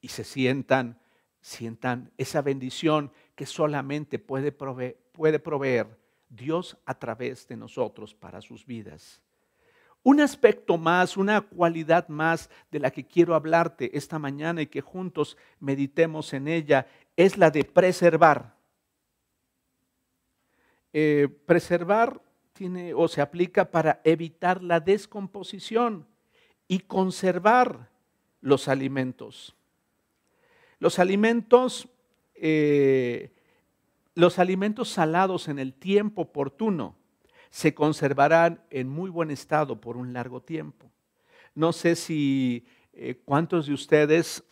[0.00, 1.00] y se sientan,
[1.40, 9.20] sientan esa bendición que solamente puede proveer, Dios a través de nosotros para sus vidas.
[10.02, 14.80] Un aspecto más, una cualidad más de la que quiero hablarte esta mañana y que
[14.80, 18.56] juntos meditemos en ella es la de preservar.
[20.92, 22.22] Eh, preservar
[22.94, 26.06] o se aplica para evitar la descomposición
[26.68, 27.88] y conservar
[28.40, 29.54] los alimentos.
[30.78, 31.88] Los alimentos,
[32.34, 33.32] eh,
[34.14, 36.96] los alimentos salados en el tiempo oportuno
[37.50, 40.90] se conservarán en muy buen estado por un largo tiempo.
[41.54, 44.44] No sé si eh, cuántos de ustedes,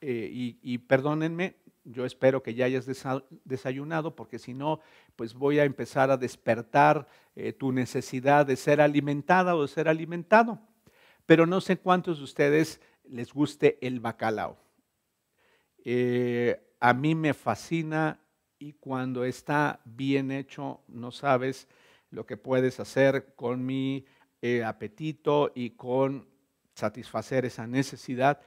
[0.00, 2.86] eh, y, perdónenme, yo espero que ya hayas
[3.44, 4.80] desayunado, porque si no,
[5.16, 7.06] pues voy a empezar a despertar
[7.58, 10.60] tu necesidad de ser alimentada o de ser alimentado.
[11.26, 14.58] Pero no sé cuántos de ustedes les guste el bacalao.
[15.84, 18.20] Eh, a mí me fascina
[18.58, 21.68] y cuando está bien hecho, no sabes
[22.10, 24.04] lo que puedes hacer con mi
[24.40, 26.28] eh, apetito y con
[26.74, 28.40] satisfacer esa necesidad.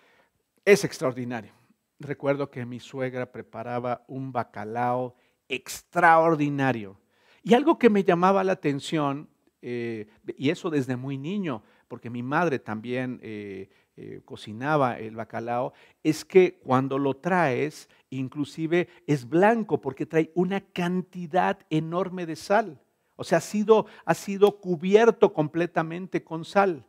[0.64, 1.55] Es extraordinario.
[2.00, 5.16] Recuerdo que mi suegra preparaba un bacalao
[5.48, 7.00] extraordinario.
[7.44, 9.30] Y algo que me llamaba la atención,
[9.62, 15.74] eh, y eso desde muy niño, porque mi madre también eh, eh, cocinaba el bacalao,
[16.04, 22.82] es que cuando lo traes, inclusive es blanco porque trae una cantidad enorme de sal.
[23.16, 26.86] O sea, ha sido, ha sido cubierto completamente con sal.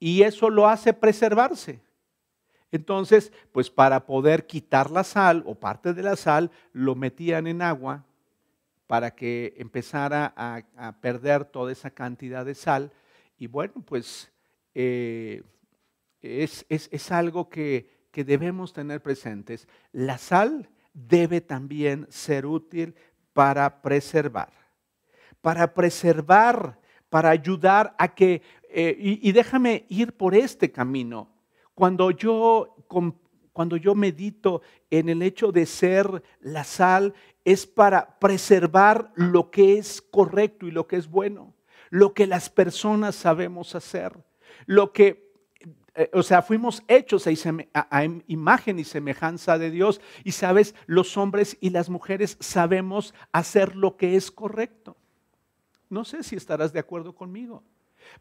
[0.00, 1.80] Y eso lo hace preservarse.
[2.72, 7.62] Entonces, pues para poder quitar la sal o parte de la sal, lo metían en
[7.62, 8.04] agua
[8.86, 12.92] para que empezara a, perder toda esa cantidad de sal.
[13.38, 14.30] Y bueno, pues
[14.74, 15.42] eh,
[16.20, 19.68] es, algo que, que debemos tener presentes.
[19.92, 22.94] La sal debe también ser útil
[23.32, 24.52] para preservar,
[25.40, 26.78] para preservar,
[27.08, 31.28] para ayudar a que, eh, y, déjame ir por este camino,
[31.80, 32.76] cuando yo,
[33.52, 39.78] cuando yo medito en el hecho de ser la sal, es para preservar lo que
[39.78, 41.54] es correcto y lo que es bueno,
[41.88, 44.12] lo que las personas sabemos hacer
[44.66, 45.32] lo que,
[45.94, 50.00] eh, o sea, fuimos hechos a, imagen y semejanza de Dios.
[50.24, 54.96] Y sabes, los hombres y las mujeres sabemos hacer lo que es correcto.
[55.88, 57.64] No sé si estarás de acuerdo conmigo.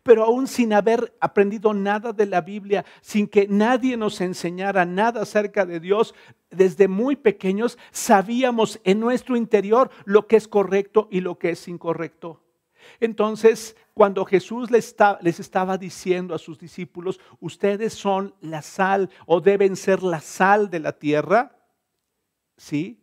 [0.04, 5.21] Pero aún sin haber aprendido nada de la Biblia, sin que nadie nos enseñara nada
[5.21, 6.15] acerca de Dios,
[6.49, 11.67] desde muy pequeños sabíamos en nuestro interior lo que es correcto y lo que es
[11.67, 12.41] incorrecto.
[12.99, 14.95] Entonces, cuando Jesús les,
[15.39, 20.80] estaba diciendo a sus discípulos, ustedes son la sal o deben ser la sal de
[20.80, 21.58] la tierra,
[22.58, 23.02] ¿sí?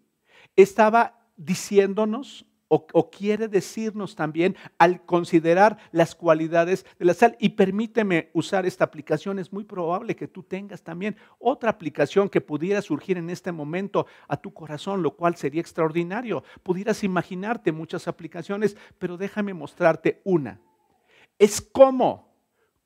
[0.54, 7.36] Estaba diciéndonos o, quiere decirnos también al considerar las cualidades de la sal.
[7.38, 12.40] Y permíteme usar esta aplicación, es muy probable que tú tengas también otra aplicación que
[12.40, 16.42] pudiera surgir en este momento a tu corazón, lo cual sería extraordinario.
[16.62, 20.60] Pudieras imaginarte muchas aplicaciones, pero déjame mostrarte una.
[21.38, 22.35] Es como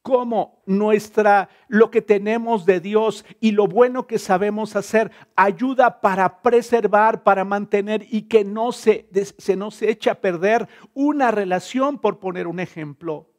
[0.02, 6.42] cómo nuestra lo que tenemos de Dios y lo bueno que sabemos hacer ayuda para
[6.42, 9.08] preservar, para mantener y que no se,
[9.38, 13.30] se nos eche a perder una relación, por poner un ejemplo.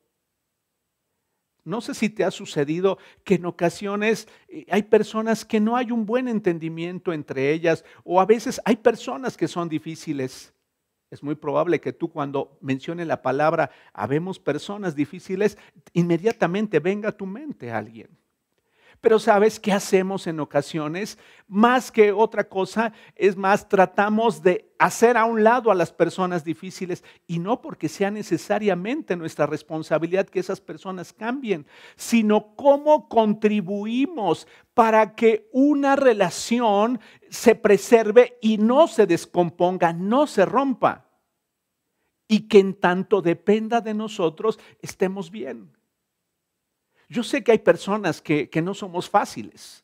[1.64, 5.92] No sé si te ha sucedido que en ocasiones eh, hay personas que no hay
[5.92, 10.54] un buen entendimiento entre ellas o a veces hay personas que son difíciles
[11.12, 15.58] es muy probable que tú cuando mencione la palabra habemos personas difíciles,
[15.94, 18.21] inmediatamente venga a tu mente alguien.
[19.02, 21.18] Pero sabes qué hacemos en ocasiones?
[21.48, 26.44] Más que otra cosa, es más, tratamos de hacer a un lado a las personas
[26.44, 34.48] difíciles y no porque sea necesariamente nuestra responsabilidad que esas personas cambien, sino cómo contribuimos
[34.76, 41.08] para que una relación se preserve y no se descomponga, no se rompa.
[42.28, 45.81] Y que en tanto dependa de nosotros estemos bien.
[47.12, 49.84] Yo sé que hay personas que, no somos fáciles,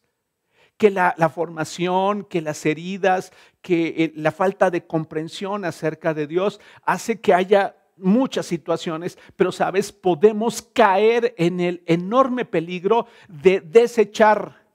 [0.77, 6.61] que la, formación, que las heridas, que eh, la falta de comprensión acerca de Dios
[6.83, 14.65] hace que haya muchas situaciones, pero sabes, podemos caer en el enorme peligro de desechar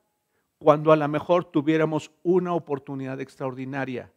[0.59, 4.13] cuando a lo mejor tuviéramos una oportunidad extraordinaria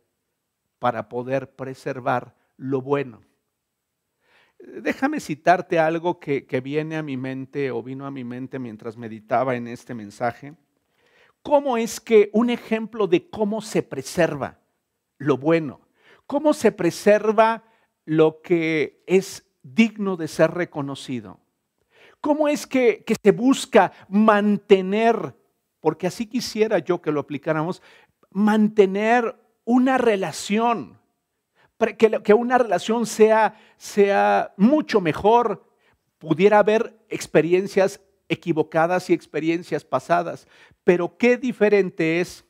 [0.77, 3.21] para poder preservar lo bueno.
[4.67, 9.55] Déjame citarte algo que, viene a mi mente o vino a mi mente mientras meditaba
[9.55, 10.55] en este mensaje.
[11.43, 14.59] ¿Cómo es que un ejemplo de cómo se preserva
[15.17, 15.81] lo bueno?
[16.25, 17.63] ¿Cómo se preserva
[18.05, 21.39] lo que es digno de ser reconocido?
[22.19, 25.35] ¿Cómo es que, que se busca mantener,
[25.79, 27.83] porque así quisiera yo que lo aplicáramos,
[28.31, 30.99] mantener una relación
[31.77, 35.65] que, una relación sea, sea mucho mejor,
[36.17, 40.47] pudiera haber experiencias equivocadas y experiencias pasadas,
[40.83, 42.45] pero qué diferente es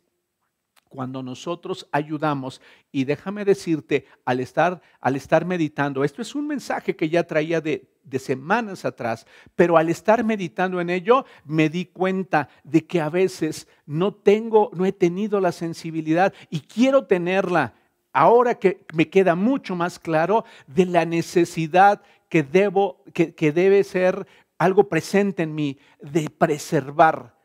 [0.89, 2.61] cuando nosotros ayudamos,
[2.91, 7.59] y déjame decirte, al estar, al estar meditando, esto es un mensaje que ya traía
[7.59, 13.01] de, de semanas atrás, pero al estar meditando en ello, me di cuenta de que
[13.01, 17.73] a veces no tengo, no he tenido la sensibilidad y quiero tenerla.
[18.17, 24.25] Ahora que me queda mucho más claro de la necesidad que debo, que, debe ser
[24.57, 27.35] algo presente en mí, de preservar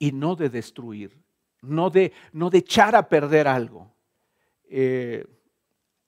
[0.00, 1.24] y no de destruir
[1.62, 3.92] no de, no echar a perder algo.
[4.68, 5.26] Eh,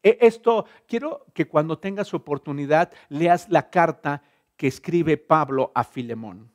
[0.03, 4.23] e, esto, quiero que cuando tengas oportunidad leas la carta
[4.57, 6.51] que escribe Pablo a Filemón.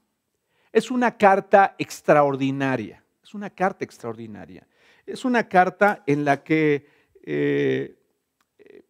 [0.72, 4.68] Es una carta extraordinaria, es una carta extraordinaria.
[5.06, 6.88] Es una carta en la que
[7.24, 7.98] eh,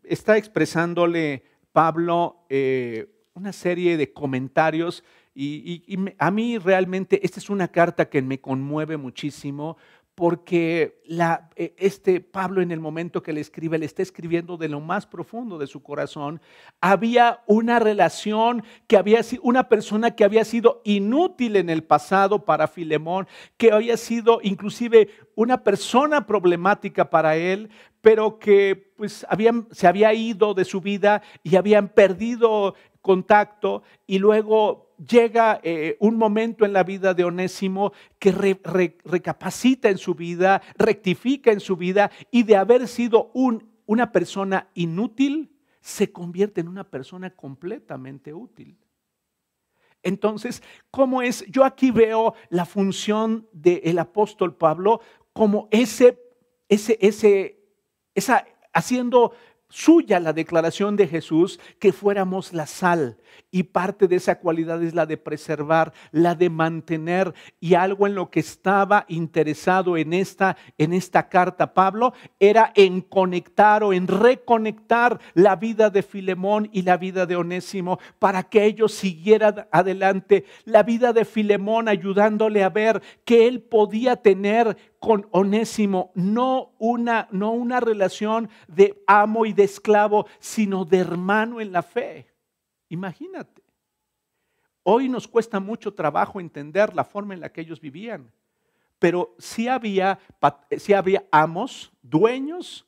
[0.04, 5.04] está expresándole Pablo eh, una serie de comentarios
[5.36, 9.78] y, a mí realmente esta es una carta que me conmueve muchísimo
[10.16, 14.70] porque la, e, este Pablo en el momento que le escribe, le está escribiendo de
[14.70, 16.39] lo más profundo de su corazón.
[16.82, 22.45] Había una relación que había sido, una persona que había sido inútil en el pasado
[22.45, 27.70] para Filemón, que había sido inclusive una persona problemática para él,
[28.01, 29.26] pero que pues
[29.72, 36.18] se había ido de su vida y habían perdido contacto y luego llega eh, un
[36.18, 42.12] momento en la vida de Onésimo que recapacita en su vida, rectifica en su vida
[42.32, 45.51] y de haber sido un, una persona inútil,
[45.82, 48.78] se convierte en una persona completamente útil.
[50.01, 51.45] Entonces, ¿cómo es?
[51.47, 55.01] Yo aquí veo la función del apóstol Pablo
[55.32, 56.20] como ese,
[56.68, 57.60] ese, ese,
[58.14, 59.34] esa, haciendo
[59.74, 63.18] suya la declaración de Jesús que fuéramos la sal.
[63.50, 67.34] Y parte de esa cualidad es la de preservar, la de mantener.
[67.60, 73.02] Y algo en lo que estaba interesado en esta, en esta carta Pablo era en
[73.02, 78.66] conectar o en reconectar la vida de Filemón y la vida de Onésimo para que
[78.66, 80.46] ellos siguieran adelante.
[80.66, 87.28] La vida de Filemón ayudándole a ver que él podía tener con Onésimo no una,
[87.30, 92.34] no una relación de amo y de esclavo, sino de hermano en la fe.
[92.88, 93.62] Imagínate.
[94.82, 98.32] Hoy nos cuesta mucho trabajo entender la forma en la que ellos vivían,
[98.97, 100.20] pero sí había,
[100.78, 102.88] sí había amos, dueños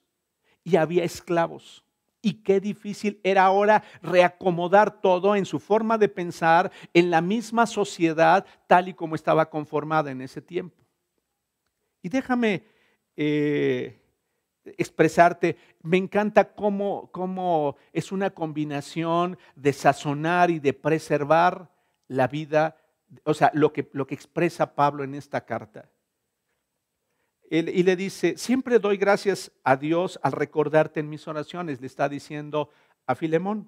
[0.63, 1.83] y había esclavos.
[2.21, 7.65] Y qué difícil era ahora reacomodar todo en su forma de pensar en la misma
[7.65, 10.84] sociedad tal y como estaba conformada en ese tiempo.
[12.05, 12.61] Y déjame
[13.15, 13.99] eh,
[14.63, 21.71] expresarte, me encanta cómo, cómo es una combinación de sazonar y de preservar
[22.07, 22.77] la vida,
[23.23, 25.89] o sea, lo que, lo que expresa Pablo en esta carta.
[27.49, 32.07] y le dice, siempre doy gracias a Dios al recordarte en mis oraciones, le está
[32.07, 32.69] diciendo
[33.07, 33.67] a Filemón.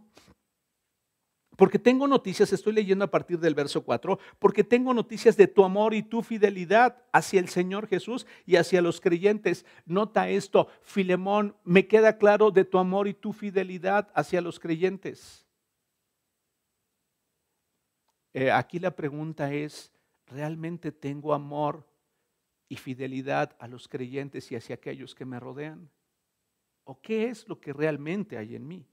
[1.57, 5.65] Porque tengo noticias, estoy leyendo a partir del verso 4, porque tengo noticias de tu
[5.65, 9.65] amor y tu fidelidad hacia el Señor Jesús y hacia los creyentes.
[9.87, 15.47] Nota esto, Filemón, me queda claro de tu amor y tu fidelidad hacia los creyentes.
[18.33, 19.91] Eh, aquí la pregunta es,
[20.27, 21.87] ¿realmente tengo amor
[22.69, 25.89] y fidelidad a los creyentes y hacia aquellos que me rodean?
[26.83, 28.87] ¿O qué es lo que realmente hay en mí?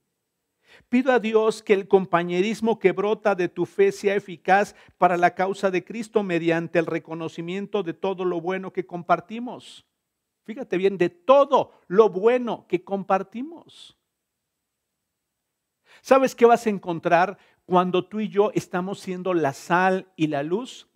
[0.88, 5.34] Pido a Dios que el compañerismo que brota de tu fe sea eficaz para la
[5.34, 9.86] causa de Cristo mediante el reconocimiento de todo lo bueno que compartimos.
[10.44, 13.96] Fíjate bien, de todo lo bueno que compartimos.
[16.02, 20.42] ¿Sabes qué vas a encontrar cuando tú y yo estamos siendo la sal y la
[20.42, 20.88] luz?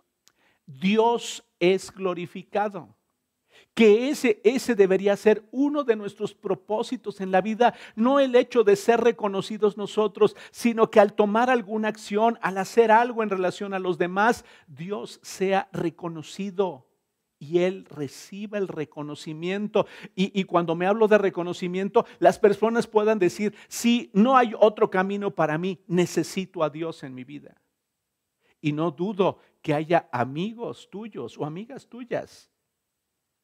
[0.65, 2.98] Dios es glorificado
[3.79, 8.65] que ese, ese debería ser uno de nuestros propósitos en la vida, no el hecho
[8.65, 13.73] de ser reconocidos nosotros, sino que al tomar alguna acción, al hacer algo en relación
[13.73, 16.89] a los demás, Dios sea reconocido
[17.39, 19.87] y Él reciba el reconocimiento.
[20.13, 24.89] Y, y, cuando me hablo de reconocimiento, las personas puedan decir, si no hay otro
[24.89, 27.55] camino para mí, necesito a Dios en mi vida.
[28.59, 32.51] Y no dudo que haya amigos tuyos o amigas tuyas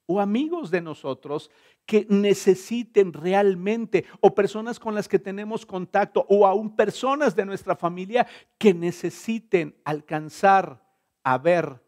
[0.06, 1.50] o amigos de nosotros
[1.86, 7.76] que necesiten realmente, o personas con las que tenemos contacto, o aún personas de nuestra
[7.76, 8.26] familia
[8.58, 10.84] que necesiten alcanzar
[11.24, 11.82] a ver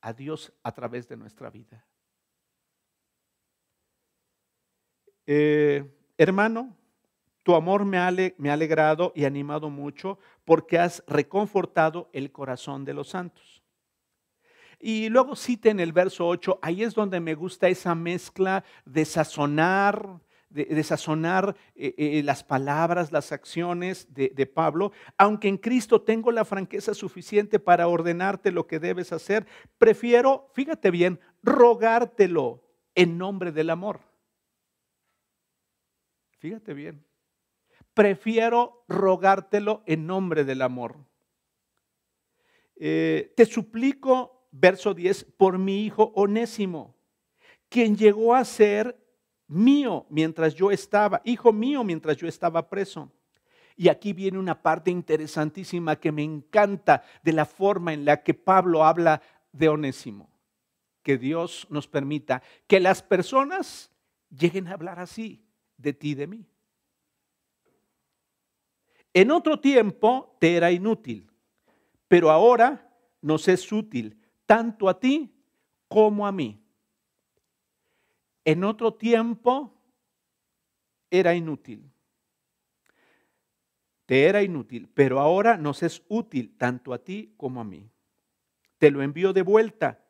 [0.00, 1.84] a Dios a través de nuestra vida.
[5.26, 5.84] Eh,
[6.16, 6.76] hermano,
[7.42, 12.84] tu amor me ha, me ha alegrado y animado mucho porque has reconfortado el corazón
[12.84, 13.59] de los santos.
[14.80, 19.04] Y luego cita en el verso 8, ahí es donde me gusta esa mezcla de
[19.04, 20.20] sazonar,
[20.82, 24.92] sazonar eh, eh, las palabras, las acciones de, Pablo.
[25.18, 30.90] Aunque en Cristo tengo la franqueza suficiente para ordenarte lo que debes hacer, prefiero, fíjate
[30.90, 32.64] bien, rogártelo
[32.94, 34.00] en nombre del amor.
[36.38, 37.04] Fíjate bien.
[37.92, 40.96] Prefiero rogártelo en nombre del amor.
[42.76, 46.96] Eh, te suplico, verso 10, por mi hijo onésimo,
[47.68, 48.98] quien llegó a ser
[49.46, 53.12] mío mientras yo estaba, hijo mío mientras yo estaba preso.
[53.76, 58.34] Y aquí viene una parte interesantísima que me encanta de la forma en la que
[58.34, 59.22] Pablo habla
[59.52, 60.30] de Onésimo.
[61.02, 63.90] Que Dios nos permita que las personas
[64.28, 65.42] lleguen a hablar así
[65.78, 66.46] de ti de mí.
[69.14, 71.30] En otro tiempo te era inútil,
[72.06, 72.92] pero ahora
[73.22, 74.19] nos es útil
[74.50, 75.32] tanto a ti
[75.86, 76.60] como a mí.
[78.44, 79.72] En otro tiempo
[81.08, 81.88] era inútil.
[84.06, 87.88] Te era inútil, pero ahora nos es útil tanto a ti como a mí.
[88.78, 90.04] Te lo envío de vuelta.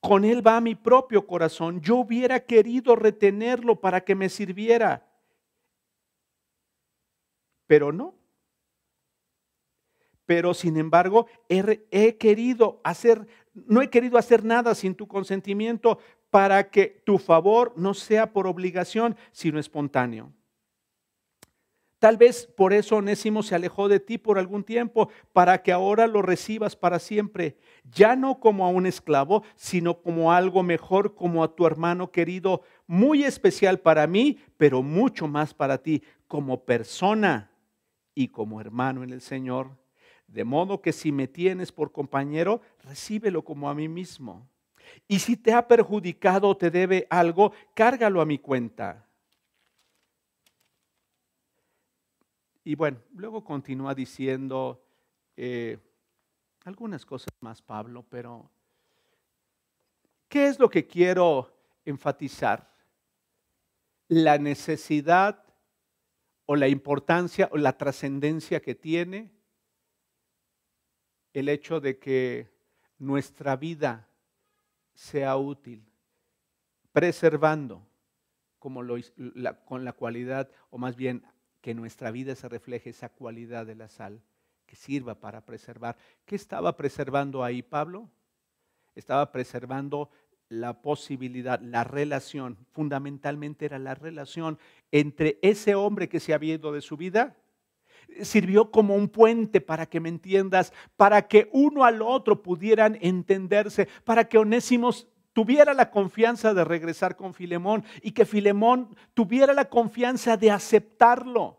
[0.00, 1.80] Con él va mi propio corazón.
[1.80, 5.08] Yo hubiera querido retenerlo para que me sirviera.
[7.66, 8.22] Pero no
[10.32, 15.98] pero sin embargo he, querido hacer, no he querido hacer nada sin tu consentimiento
[16.30, 20.32] para que tu favor no sea por obligación, sino espontáneo.
[21.98, 26.08] Tal vez por eso Onésimo se alejó de ti por algún tiempo, para que ahora
[26.08, 31.44] lo recibas para siempre, ya no como a un esclavo, sino como algo mejor, como
[31.44, 37.52] a tu hermano querido, muy especial para mí, pero mucho más para ti, como persona
[38.16, 39.81] y como hermano en el Señor.
[40.32, 44.48] De modo que si me tienes por compañero, recíbelo como a mí mismo.
[45.06, 49.06] Y si te ha perjudicado o te debe algo, cárgalo a mi cuenta.
[52.64, 54.82] Y bueno, luego continúa diciendo
[55.36, 55.78] eh,
[56.64, 58.50] algunas cosas más, Pablo, pero
[60.30, 61.54] ¿qué es lo que quiero
[61.84, 62.72] enfatizar?
[64.08, 65.44] La necesidad
[66.46, 69.41] o la importancia o la trascendencia que tiene
[71.32, 72.48] el hecho de que
[72.98, 74.08] nuestra vida
[74.94, 75.84] sea útil,
[76.92, 77.86] preservando
[78.58, 81.24] con la cualidad, o más bien
[81.60, 84.22] que nuestra vida se refleje esa cualidad de la sal,
[84.66, 85.96] que sirva para preservar.
[86.24, 88.08] ¿Qué estaba preservando ahí Pablo?
[88.94, 90.10] Estaba preservando
[90.48, 94.58] la posibilidad, la relación, fundamentalmente era la relación
[94.90, 97.36] entre ese hombre que se había ido de su vida
[98.22, 103.88] sirvió como un puente para que me entiendas, para que uno al otro pudieran entenderse,
[104.04, 109.66] para que Onésimos tuviera la confianza de regresar con Filemón y que Filemón tuviera la
[109.66, 111.58] confianza de aceptarlo.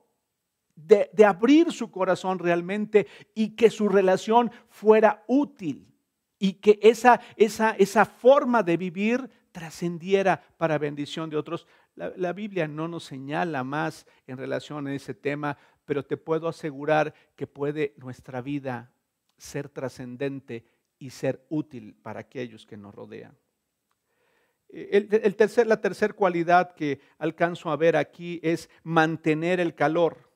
[0.75, 5.87] De, abrir su corazón realmente y que su relación fuera útil
[6.39, 11.67] y que esa, esa, esa forma de vivir trascendiera para bendición de otros.
[11.95, 16.47] La, la, Biblia no nos señala más en relación a ese tema, pero te puedo
[16.47, 18.93] asegurar que puede nuestra vida
[19.37, 20.65] ser trascendente
[20.99, 23.37] y ser útil para aquellos que nos rodean.
[24.69, 30.31] El, tercer, la tercera cualidad que alcanzo a ver aquí es mantener el calor.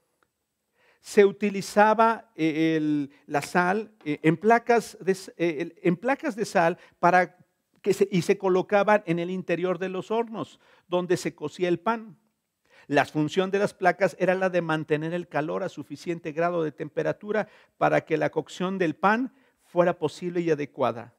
[1.00, 7.36] Se utilizaba eh, la sal eh, en, placas de, eh, en placas de sal para
[7.82, 12.20] que y se colocaban en el interior de los hornos donde se cocía el pan.
[12.88, 16.72] La función de las placas era la de mantener el calor a suficiente grado de
[16.72, 19.34] temperatura para que la cocción del pan
[19.66, 21.14] fuera posible y adecuada.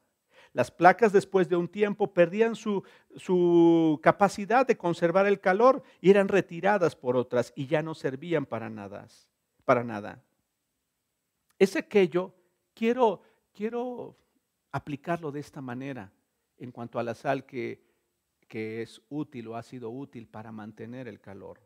[0.51, 2.83] Las placas después de un tiempo perdían su,
[3.15, 8.47] su, capacidad de conservar el calor y eran retiradas por otras y ya no servían
[8.47, 9.07] para nada.
[9.63, 10.23] Para nada.
[11.59, 12.33] Es aquello,
[12.73, 13.21] quiero,
[13.53, 14.17] quiero
[14.71, 16.11] aplicarlo de esta manera
[16.57, 17.88] en cuanto a la sal que
[18.49, 21.61] que es útil o ha sido útil para mantener el calor.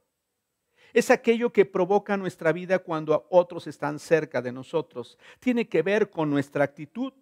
[0.94, 5.18] Es aquello que provoca nuestra vida cuando otros están cerca de nosotros.
[5.40, 7.14] Tiene que ver con nuestra actitud.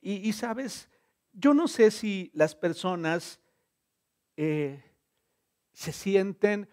[0.00, 0.88] Y, sabes,
[1.32, 3.40] yo no sé si las personas
[4.36, 4.82] eh,
[5.72, 6.68] se sienten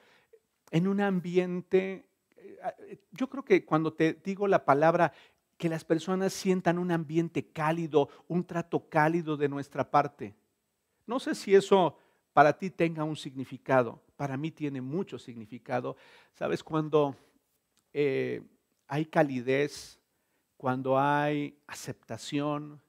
[0.72, 5.14] en un ambiente, eh, yo creo que cuando te digo la palabra,
[5.58, 10.36] que las personas sientan un ambiente cálido, un trato cálido de nuestra parte.
[11.10, 11.98] No sé si eso
[12.34, 14.00] para ti tenga un significado.
[14.16, 15.98] Para mí tiene mucho significado.
[16.36, 16.64] ¿Sabes?
[16.64, 17.16] Cuando
[17.92, 18.44] eh,
[18.88, 20.00] hay calidez,
[20.56, 22.80] cuando hay aceptación,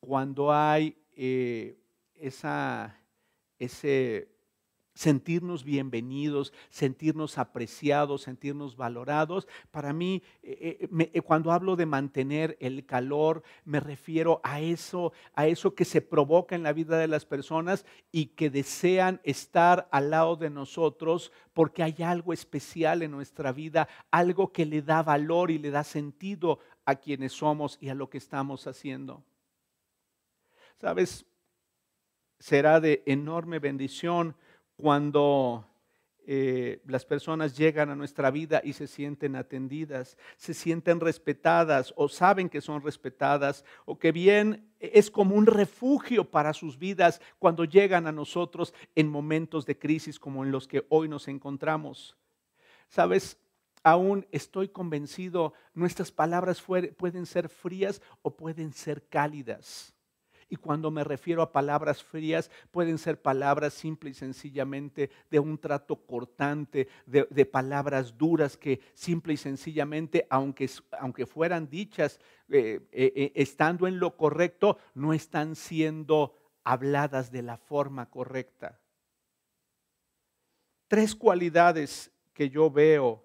[0.00, 1.78] cuando hay eh,
[2.16, 2.98] esa,
[3.56, 4.28] ese
[5.00, 9.48] sentirnos bienvenidos, sentirnos apreciados, sentirnos valorados.
[9.70, 15.14] Para mí, eh, eh, eh, cuando hablo de mantener el calor, me refiero a eso,
[15.32, 19.88] a eso que se provoca en la vida de las personas y que desean estar
[19.90, 25.02] al lado de nosotros porque hay algo especial en nuestra vida, algo que le da
[25.02, 29.24] valor y le da sentido a quienes somos y a lo que estamos haciendo.
[30.78, 31.24] Sabes,
[32.38, 34.36] será de enorme bendición
[34.80, 35.64] cuando
[36.26, 42.08] eh, las personas llegan a nuestra vida y se sienten atendidas, se sienten respetadas o
[42.08, 47.64] saben que son respetadas o que bien es como un refugio para sus vidas cuando
[47.64, 52.16] llegan a nosotros en momentos de crisis como en los que hoy nos encontramos.
[52.88, 53.38] Sabes,
[53.82, 59.94] aún estoy convencido, nuestras palabras pueden ser frías o pueden ser cálidas.
[60.50, 65.56] Y cuando me refiero a palabras frías, pueden ser palabras simple y sencillamente de un
[65.58, 73.12] trato cortante, de, palabras duras que simple y sencillamente, aunque, aunque fueran dichas eh, eh,
[73.14, 76.34] eh, estando en lo correcto, no están siendo
[76.64, 78.80] habladas de la forma correcta.
[80.88, 83.24] Tres cualidades que yo veo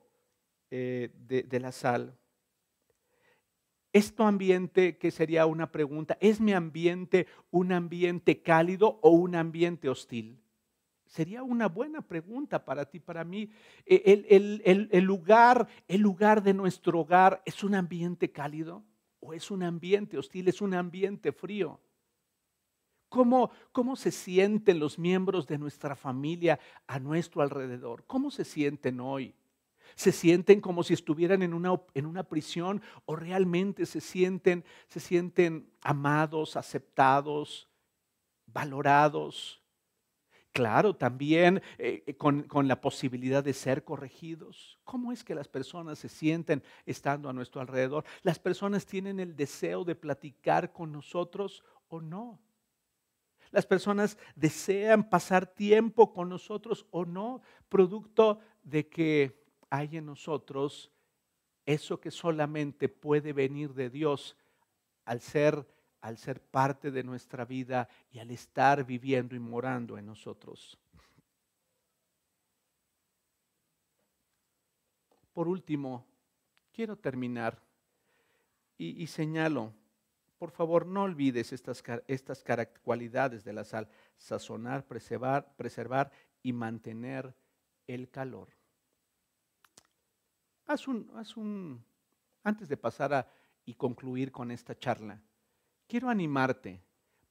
[0.69, 2.15] de la sal.
[3.95, 9.87] ¿Es ambiente, que sería una pregunta, es mi ambiente un ambiente cálido o un ambiente
[9.87, 10.37] hostil?
[11.05, 13.49] Sería una buena pregunta para ti, para mí.
[13.85, 14.25] E,
[14.91, 18.83] el, lugar, el lugar de nuestro hogar es un ambiente cálido
[19.21, 21.79] o es un ambiente hostil, es un ambiente frío.
[23.07, 28.03] ¿Cómo, ¿Cómo, se sienten los miembros de nuestra familia a nuestro alrededor?
[28.07, 29.33] ¿Cómo se sienten hoy?
[29.95, 34.99] Se sienten como si estuvieran en una, en una prisión o realmente se sienten, se
[34.99, 37.69] sienten amados, aceptados,
[38.45, 39.61] valorados.
[40.51, 44.79] Claro, también eh, eh, con, con, la posibilidad de ser corregidos.
[44.85, 48.05] ¿Cómo es que las personas se sienten estando a nuestro alrededor?
[48.21, 52.39] ¿Las personas tienen el deseo de platicar con nosotros o no?
[53.51, 57.41] ¿Las personas desean pasar tiempo con nosotros o no?
[57.69, 59.44] Producto de que
[59.75, 60.91] hay en nosotros
[61.65, 64.37] eso que solamente puede venir de Dios
[65.03, 65.67] al ser,
[66.01, 70.77] al ser parte de nuestra vida y al estar viviendo y morando en nosotros.
[75.33, 76.05] Por último,
[76.71, 77.61] quiero terminar
[78.77, 79.73] y, señalo,
[80.37, 81.83] por favor, no olvides estas,
[82.83, 86.11] cualidades de la sal, sazonar, preservar
[86.43, 87.33] y mantener
[87.87, 88.54] el calor.
[90.67, 91.83] Haz un, haz un,
[92.43, 93.27] antes de pasar a,
[93.65, 95.21] y concluir con esta charla,
[95.87, 96.83] quiero animarte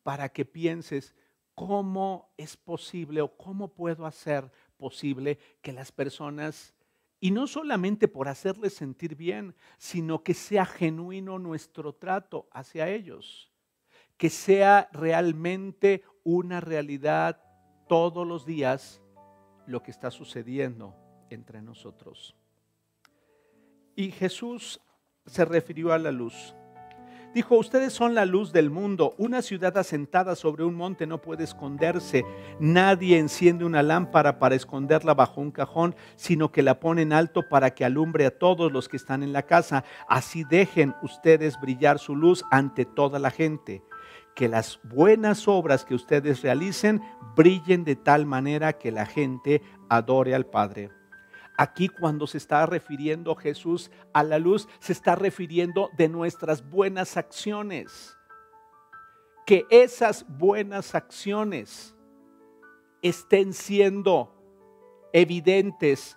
[0.02, 1.14] para que pienses
[1.54, 6.74] cómo es posible o cómo puedo hacer posible que las personas,
[7.20, 13.52] y no solamente por hacerles sentir bien, sino que sea genuino nuestro trato hacia ellos,
[14.16, 17.40] que sea realmente una realidad
[17.88, 19.00] todos los días
[19.66, 20.94] lo que está sucediendo
[21.30, 22.36] entre nosotros.
[23.96, 24.80] Y Jesús
[25.26, 26.54] se refirió a la luz.
[27.34, 29.12] Dijo, ustedes son la luz del mundo.
[29.18, 32.24] Una ciudad asentada sobre un monte no puede esconderse.
[32.60, 37.48] Nadie enciende una lámpara para esconderla bajo un cajón, sino que la pone en alto
[37.48, 39.82] para que alumbre a todos los que están en la casa.
[40.08, 43.82] Así dejen ustedes brillar su luz ante toda la gente.
[44.36, 47.02] Que las buenas obras que ustedes realicen
[47.34, 50.90] brillen de tal manera que la gente adore al Padre.
[51.56, 57.16] Aquí cuando se está refiriendo Jesús a la luz, se está refiriendo de nuestras buenas
[57.16, 58.16] acciones.
[59.46, 61.94] Que esas buenas acciones
[63.02, 64.34] estén siendo
[65.12, 66.16] evidentes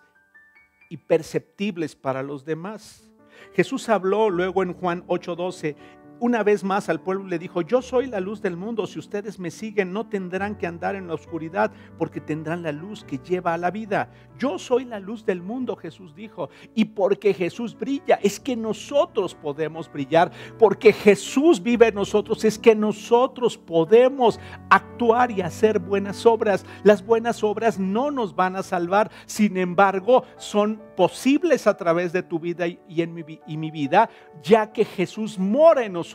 [0.89, 3.11] y perceptibles para los demás.
[3.53, 5.75] Jesús habló luego en Juan 8:12,
[6.19, 9.39] una vez más al pueblo le dijo, yo soy la luz del mundo, si ustedes
[9.39, 13.53] me siguen no tendrán que andar en la oscuridad porque tendrán la luz que lleva
[13.53, 14.09] a la vida.
[14.37, 19.35] Yo soy la luz del mundo, Jesús dijo, y porque Jesús brilla, es que nosotros
[19.35, 24.39] podemos brillar, porque Jesús vive en nosotros, es que nosotros podemos
[24.69, 26.65] actuar y hacer buenas obras.
[26.83, 32.23] Las buenas obras no nos van a salvar, sin embargo, son posibles a través de
[32.23, 34.09] tu vida y, en mi, mi vida,
[34.41, 36.06] ya que Jesús mora en nosotros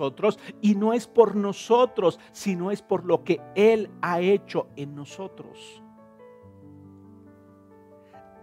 [0.61, 5.83] y no es por nosotros, sino es por lo que Él ha hecho en nosotros.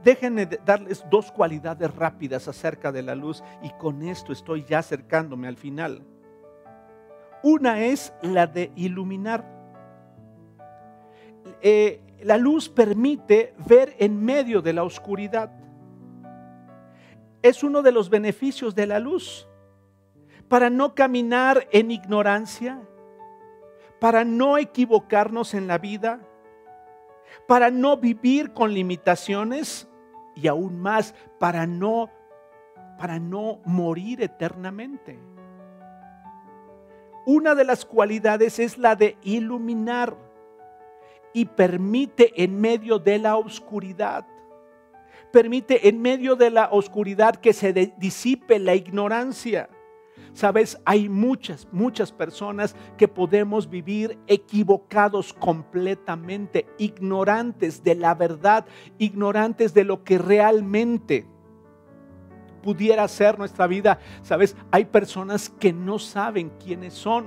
[0.03, 5.47] Déjenme darles dos cualidades rápidas acerca de la luz y con esto estoy ya acercándome
[5.47, 6.05] al final.
[7.43, 9.45] Una es la de iluminar.
[11.61, 15.51] Eh, la luz permite ver en medio de la oscuridad.
[17.41, 19.48] Es uno de los beneficios de la luz.
[20.49, 22.81] Para no caminar en ignorancia,
[23.99, 26.19] para no equivocarnos en la vida,
[27.47, 29.87] para no vivir con limitaciones
[30.35, 32.09] y aún más para no
[32.97, 35.17] para no morir eternamente.
[37.25, 40.17] Una de las cualidades es la de iluminar
[41.31, 44.25] y permite en medio de la oscuridad,
[45.31, 49.69] permite en medio de la oscuridad que se disipe la ignorancia.
[50.33, 58.65] Sabes, hay muchas, muchas personas que podemos vivir equivocados completamente, ignorantes de la verdad,
[58.97, 61.25] ignorantes de lo que realmente
[62.61, 63.99] pudiera ser nuestra vida.
[64.21, 67.25] Sabes, hay personas que no saben quiénes son.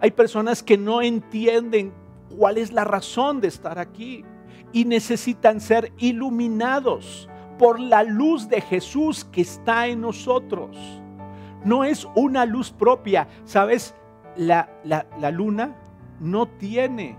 [0.00, 1.92] Hay personas que no entienden
[2.36, 4.24] cuál es la razón de estar aquí
[4.72, 10.76] y necesitan ser iluminados por la luz de Jesús que está en nosotros.
[11.64, 13.94] No es una luz propia, ¿sabes?
[14.36, 15.76] La, la, luna
[16.20, 17.16] no tiene,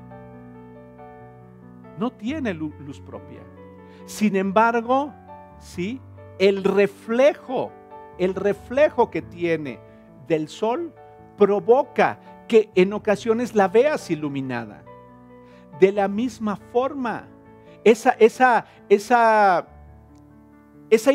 [1.98, 3.42] no tiene luz propia.
[4.06, 5.14] Sin embargo,
[5.60, 6.02] sí,
[6.40, 7.72] el reflejo,
[8.18, 9.80] el reflejo que tiene
[10.28, 10.94] del sol
[11.38, 14.84] provoca que en ocasiones la veas iluminada.
[15.80, 17.28] De la misma forma,
[17.84, 19.68] esa, esa, esa,
[20.90, 21.12] esa,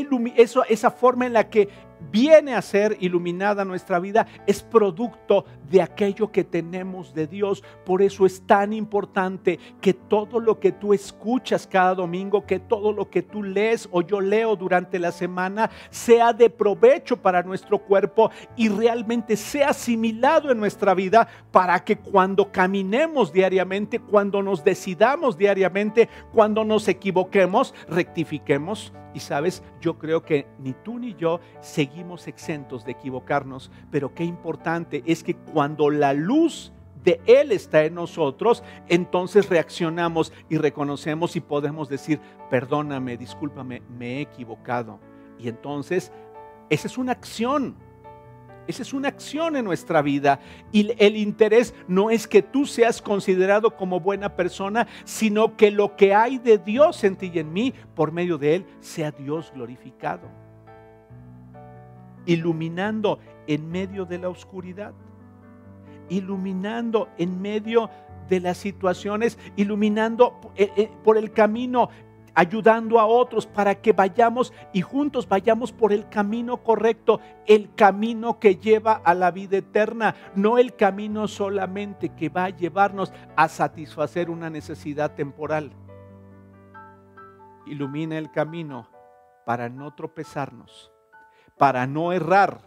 [0.69, 1.69] esa forma en la que
[2.11, 7.63] viene a ser iluminada nuestra vida es producto de aquello que tenemos de Dios.
[7.85, 12.93] Por eso es tan importante que todo lo que tú escuchas cada domingo, que todo
[12.93, 17.79] lo que tú lees o yo leo durante la semana sea de provecho para nuestro
[17.79, 24.65] cuerpo y realmente sea asimilado en nuestra vida para que cuando caminemos diariamente, cuando nos
[24.65, 31.41] decidamos diariamente, cuando nos equivoquemos, rectifiquemos y sabes, yo creo que ni tú ni yo
[31.61, 31.90] seguimos
[32.27, 36.73] exentos de equivocarnos, pero qué importante es que cuando la luz
[37.05, 42.21] de Él está en nosotros, entonces reaccionamos y reconocemos y podemos decir,
[42.51, 44.99] perdóname, discúlpame, me he equivocado.
[45.39, 46.13] Y entonces,
[46.69, 47.77] esa es una acción
[48.67, 50.39] esa es una acción en nuestra vida.
[50.71, 55.97] Y el interés no es que tú seas considerado como buena persona, sino que lo
[55.97, 59.51] que hay de Dios en ti y en mí, por medio de Él, sea Dios
[59.53, 60.40] glorificado.
[62.27, 64.93] Iluminando en medio de la oscuridad.
[66.09, 67.91] Iluminando en medio
[68.29, 71.91] de las situaciones, iluminando eh, eh, por el camino
[72.35, 78.39] ayudando a otros para que vayamos y juntos vayamos por el camino correcto, el camino
[78.39, 83.49] que lleva a la vida eterna, no el camino solamente que va a llevarnos a
[83.49, 85.73] satisfacer una necesidad temporal.
[87.67, 88.89] Ilumina el camino
[89.45, 90.90] para no tropezarnos,
[91.61, 92.63] para no errar,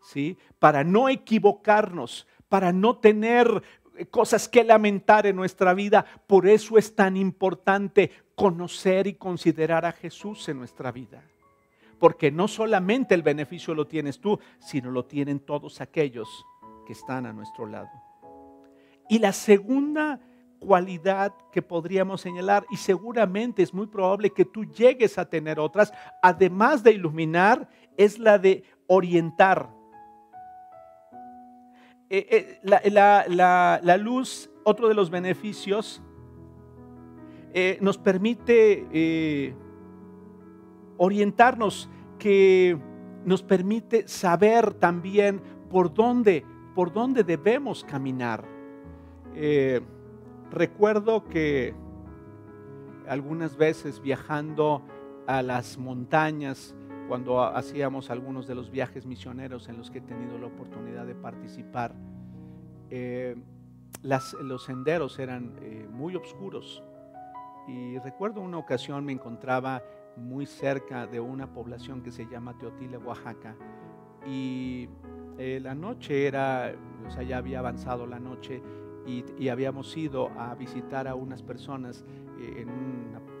[0.00, 0.38] ¿sí?
[0.60, 3.60] Para no equivocarnos, para no tener
[4.08, 6.06] cosas que lamentar en nuestra vida.
[6.28, 11.24] Por eso es tan importante conocer y considerar a Jesús en nuestra vida.
[11.98, 16.28] Porque no solamente el beneficio lo tienes tú, sino lo tienen todos aquellos
[16.86, 17.90] que están a nuestro lado.
[19.08, 20.20] Y la segunda
[20.64, 25.92] cualidad que podríamos señalar, y seguramente es muy probable que tú llegues a tener otras,
[26.22, 29.70] además de iluminar, es la de orientar.
[32.10, 36.02] Eh, eh, la, luz, otro de los beneficios,
[37.52, 39.54] eh, nos permite
[40.96, 41.88] orientarnos,
[42.18, 42.78] que
[43.24, 45.40] nos permite saber también
[45.70, 48.44] por dónde, por dónde debemos caminar.
[50.50, 51.74] recuerdo que
[53.08, 54.82] algunas veces viajando
[55.26, 56.74] a las montañas,
[57.08, 61.14] cuando hacíamos algunos de los viajes misioneros en los que he tenido la oportunidad de
[61.14, 61.94] participar,
[62.90, 63.36] eh,
[64.02, 66.82] los senderos eran eh, muy oscuros.
[67.68, 69.82] Y recuerdo una ocasión me encontraba
[70.16, 73.56] muy cerca de una población que se llama Teotile, Oaxaca.
[74.26, 74.88] Y
[75.38, 76.74] eh, la noche era,
[77.06, 78.62] o sea, ya había avanzado la noche
[79.06, 82.04] y, habíamos ido a visitar a unas personas
[82.38, 82.68] en,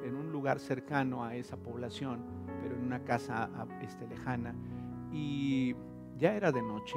[0.04, 3.50] en un lugar cercano a esa población pero en una casa
[3.82, 4.54] este, lejana.
[5.12, 5.76] Y
[6.16, 6.96] ya era de noche,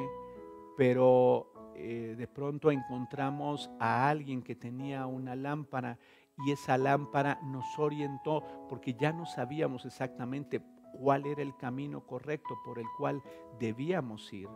[0.78, 6.00] pero eh, de pronto encontramos a alguien que tenía una lámpara
[6.46, 10.62] y esa lámpara nos orientó porque ya no sabíamos exactamente
[10.94, 13.22] cuál era el camino correcto por el cual
[13.60, 14.48] debíamos ir.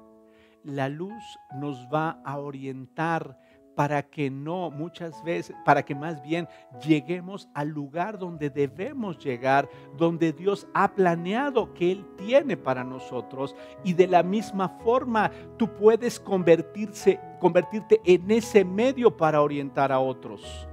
[0.64, 1.24] la luz
[1.60, 3.38] nos va a orientar
[3.76, 6.48] para que no muchas veces, para que más bien
[6.86, 13.56] lleguemos al lugar donde debemos llegar, donde Dios ha planeado que Él tiene para nosotros.
[13.84, 20.00] Y de la misma forma tú puedes convertirse, convertirte en ese medio para orientar a
[20.00, 20.68] otros.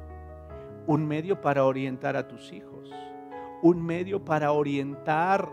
[0.86, 2.90] Un medio para orientar a tus hijos.
[3.62, 5.49] Un medio para orientar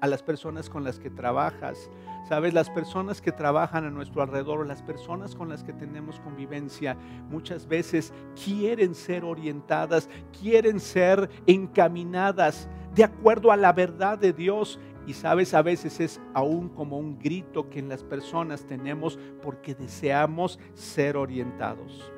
[0.00, 1.90] a las personas con las que trabajas,
[2.30, 6.96] Sabes, las personas que trabajan a nuestro alrededor, las personas con las que tenemos convivencia,
[7.28, 8.14] muchas veces
[8.44, 10.08] quieren ser orientadas,
[10.40, 14.78] quieren ser encaminadas de acuerdo a la verdad de Dios.
[15.08, 19.74] Y sabes, a veces es aún como un grito que en las personas tenemos porque
[19.74, 22.12] deseamos ser orientados.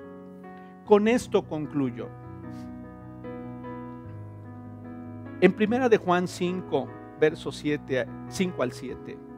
[0.84, 2.10] Con esto concluyo.
[5.40, 6.86] En primera de Juan 5,
[7.18, 9.32] versos 7, 5 al 7.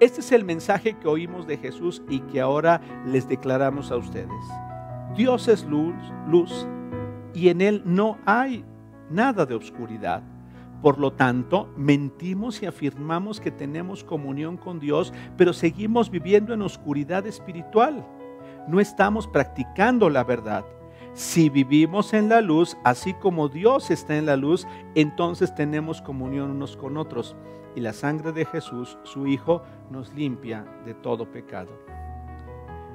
[0.00, 4.30] Este es el mensaje que oímos de Jesús y que ahora les declaramos a ustedes.
[5.14, 5.94] Dios es luz,
[6.26, 6.66] luz
[7.34, 8.64] y en Él no hay
[9.10, 10.22] nada de oscuridad.
[10.80, 16.62] Por lo tanto, mentimos y afirmamos que tenemos comunión con Dios, pero seguimos viviendo en
[16.62, 18.02] oscuridad espiritual.
[18.68, 20.64] No estamos practicando la verdad.
[21.12, 26.52] Si vivimos en la luz, así como Dios está en la luz, entonces tenemos comunión
[26.52, 27.36] unos con otros
[27.74, 31.70] y la sangre de Jesús, su Hijo, nos limpia de todo pecado.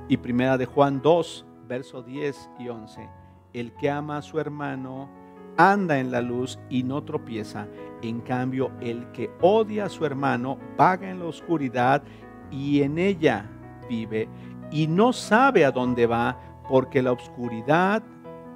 [0.07, 3.09] Y primera de Juan 2, verso 10 y 11.
[3.53, 5.09] El que ama a su hermano
[5.57, 7.67] anda en la luz y no tropieza.
[8.01, 12.03] En cambio, el que odia a su hermano vaga en la oscuridad
[12.51, 13.49] y en ella
[13.89, 14.27] vive
[14.71, 18.03] y no sabe a dónde va porque la oscuridad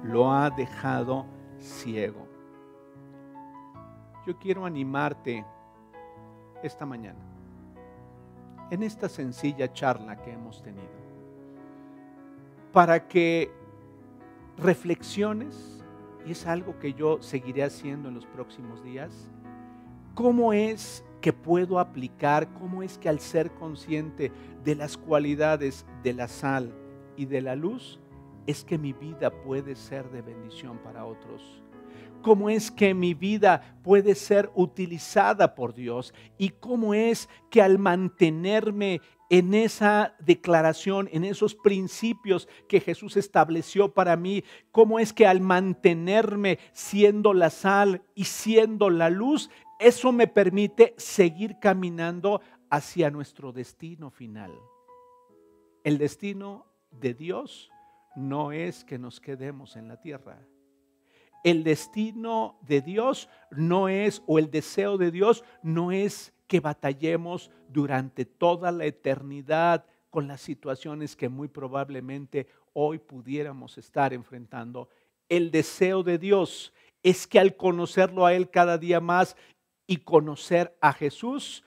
[0.02, 1.26] lo ha dejado
[1.58, 2.26] ciego.
[4.26, 5.44] Yo quiero animarte
[6.62, 7.18] esta mañana,
[8.70, 10.88] en esta sencilla charla que hemos tenido,
[12.72, 13.50] para que
[14.56, 15.84] reflexiones,
[16.26, 19.30] y es algo que yo seguiré haciendo en los próximos días,
[20.14, 24.30] cómo es que puedo aplicar, cómo es que al ser consciente
[24.64, 26.72] de las cualidades de la sal
[27.16, 27.98] y de la luz,
[28.46, 31.62] es que mi vida puede ser de bendición para otros
[32.22, 37.78] cómo es que mi vida puede ser utilizada por Dios y cómo es que al
[37.78, 39.00] mantenerme
[39.30, 45.40] en esa declaración, en esos principios que Jesús estableció para mí, cómo es que al
[45.40, 52.40] mantenerme siendo la sal y siendo la luz, eso me permite seguir caminando
[52.70, 54.52] hacia nuestro destino final.
[55.84, 57.70] El destino de Dios
[58.16, 60.44] no es que nos quedemos en la tierra
[61.44, 67.50] el destino de Dios no es, o el deseo de Dios no es que batallemos
[67.68, 74.88] durante toda la eternidad con las situaciones que muy probablemente hoy pudiéramos estar enfrentando.
[75.28, 76.72] El deseo de Dios
[77.02, 79.36] es que al conocerlo a Él cada día más
[79.86, 81.64] y conocer a Jesús,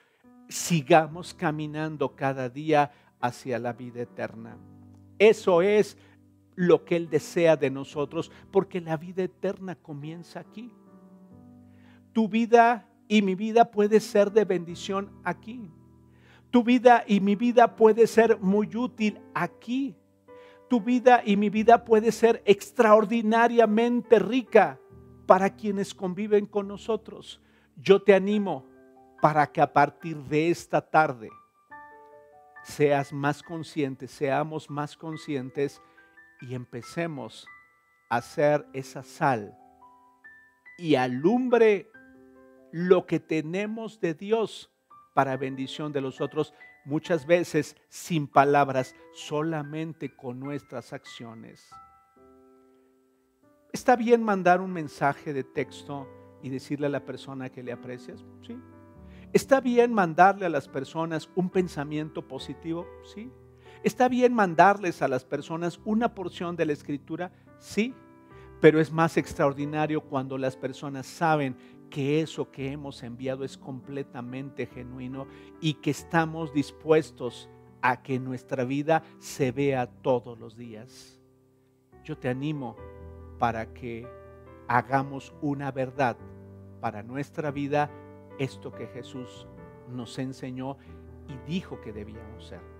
[0.48, 4.58] sigamos caminando cada día hacia la vida eterna.
[5.18, 5.96] Eso es
[6.56, 10.72] lo que Él desea de nosotros, porque la vida eterna comienza aquí.
[12.12, 15.70] Tu vida y mi vida puede ser de bendición aquí.
[16.50, 19.96] Tu vida y mi vida puede ser muy útil aquí.
[20.68, 24.78] Tu vida y mi vida puede ser extraordinariamente rica
[25.26, 27.42] para quienes conviven con nosotros.
[27.76, 28.64] Yo te animo
[29.20, 31.30] para que a partir de esta tarde
[32.62, 35.82] seas más consciente, seamos más conscientes
[36.48, 37.46] y empecemos
[38.10, 39.56] a hacer esa sal
[40.76, 41.90] y alumbre
[42.72, 44.70] lo que tenemos de Dios
[45.14, 46.52] para bendición de los otros,
[46.84, 51.70] muchas veces sin palabras, solamente con nuestras acciones.
[53.72, 56.08] ¿Está bien mandar un mensaje de texto
[56.42, 58.24] y decirle a la persona que le aprecias?
[58.46, 58.58] Sí.
[59.32, 62.86] ¿Está bien mandarle a las personas un pensamiento positivo?
[63.14, 63.30] Sí.
[63.84, 67.30] ¿Está bien mandarles a las personas una porción de la escritura?
[67.58, 67.94] Sí,
[68.58, 71.54] pero es más extraordinario cuando las personas saben
[71.90, 75.26] que eso que hemos enviado es completamente genuino
[75.60, 77.50] y que estamos dispuestos
[77.82, 81.20] a que nuestra vida se vea todos los días.
[82.04, 82.76] Yo te animo
[83.38, 84.08] para que
[84.66, 86.16] hagamos una verdad
[86.80, 87.90] para nuestra vida,
[88.38, 89.46] esto que Jesús
[89.90, 90.78] nos enseñó
[91.28, 92.73] y dijo que debíamos ser.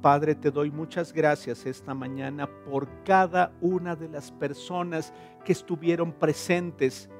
[0.00, 5.12] Padre, te doy muchas gracias esta mañana por cada una de las personas
[5.44, 7.10] que estuvieron presentes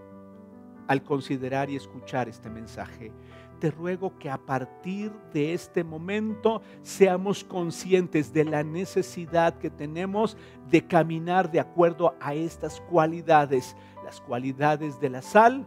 [0.88, 3.12] al considerar y escuchar este mensaje.
[3.60, 10.38] te ruego que a partir de este momento seamos conscientes de la necesidad que tenemos
[10.70, 15.66] de caminar de acuerdo a estas cualidades, las cualidades de la sal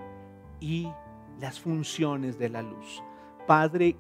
[0.60, 0.92] y
[1.40, 3.04] las funciones de la luz.
[3.46, 3.96] Padre,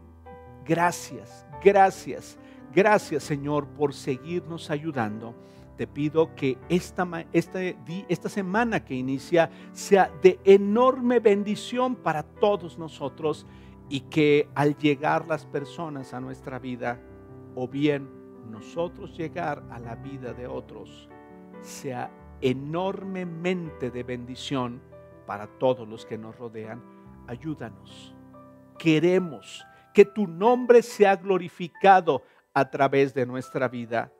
[0.65, 2.39] gracias, gracias,
[2.73, 5.35] gracias Señor por seguirnos ayudando
[5.77, 12.77] te pido que esta, este esta semana que inicia sea de enorme bendición para todos
[12.77, 13.47] nosotros
[13.89, 16.99] y que al llegar las personas a nuestra vida,
[17.55, 18.09] o bien
[18.49, 21.09] nosotros llegar a la vida de otros,
[21.61, 22.11] sea
[22.41, 24.81] enormemente de bendición
[25.25, 26.83] para todos los que nos rodean.
[27.27, 28.15] Ayúdanos.
[28.77, 34.11] Queremos que tu nombre sea glorificado a través de nuestra vida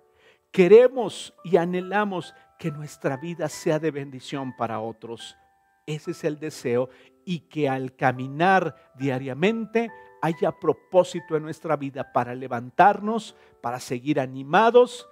[0.53, 5.35] Queremos y anhelamos que nuestra vida sea de bendición para otros.
[5.87, 6.89] Ese es el deseo
[7.25, 15.09] y que al caminar diariamente haya propósito en nuestra vida para levantarnos, para seguir animados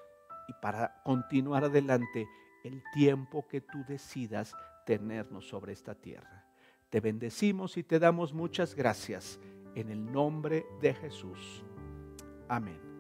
[0.47, 2.27] y para continuar adelante
[2.63, 4.53] el tiempo que tú decidas
[4.85, 6.45] tenernos sobre esta tierra.
[6.91, 9.39] Te bendecimos y te damos muchas gracias
[9.73, 11.63] en el nombre de Jesús.
[12.47, 12.90] Amén.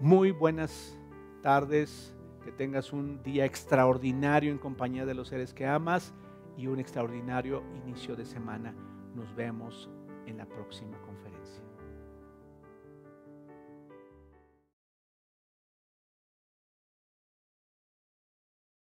[0.00, 0.96] Muy buenas
[1.42, 6.14] tardes, que tengas un día extraordinario en compañía de los seres que amas
[6.56, 8.76] y un extraordinario inicio de semana.
[9.16, 9.90] Nos vemos
[10.26, 10.96] en la próxima.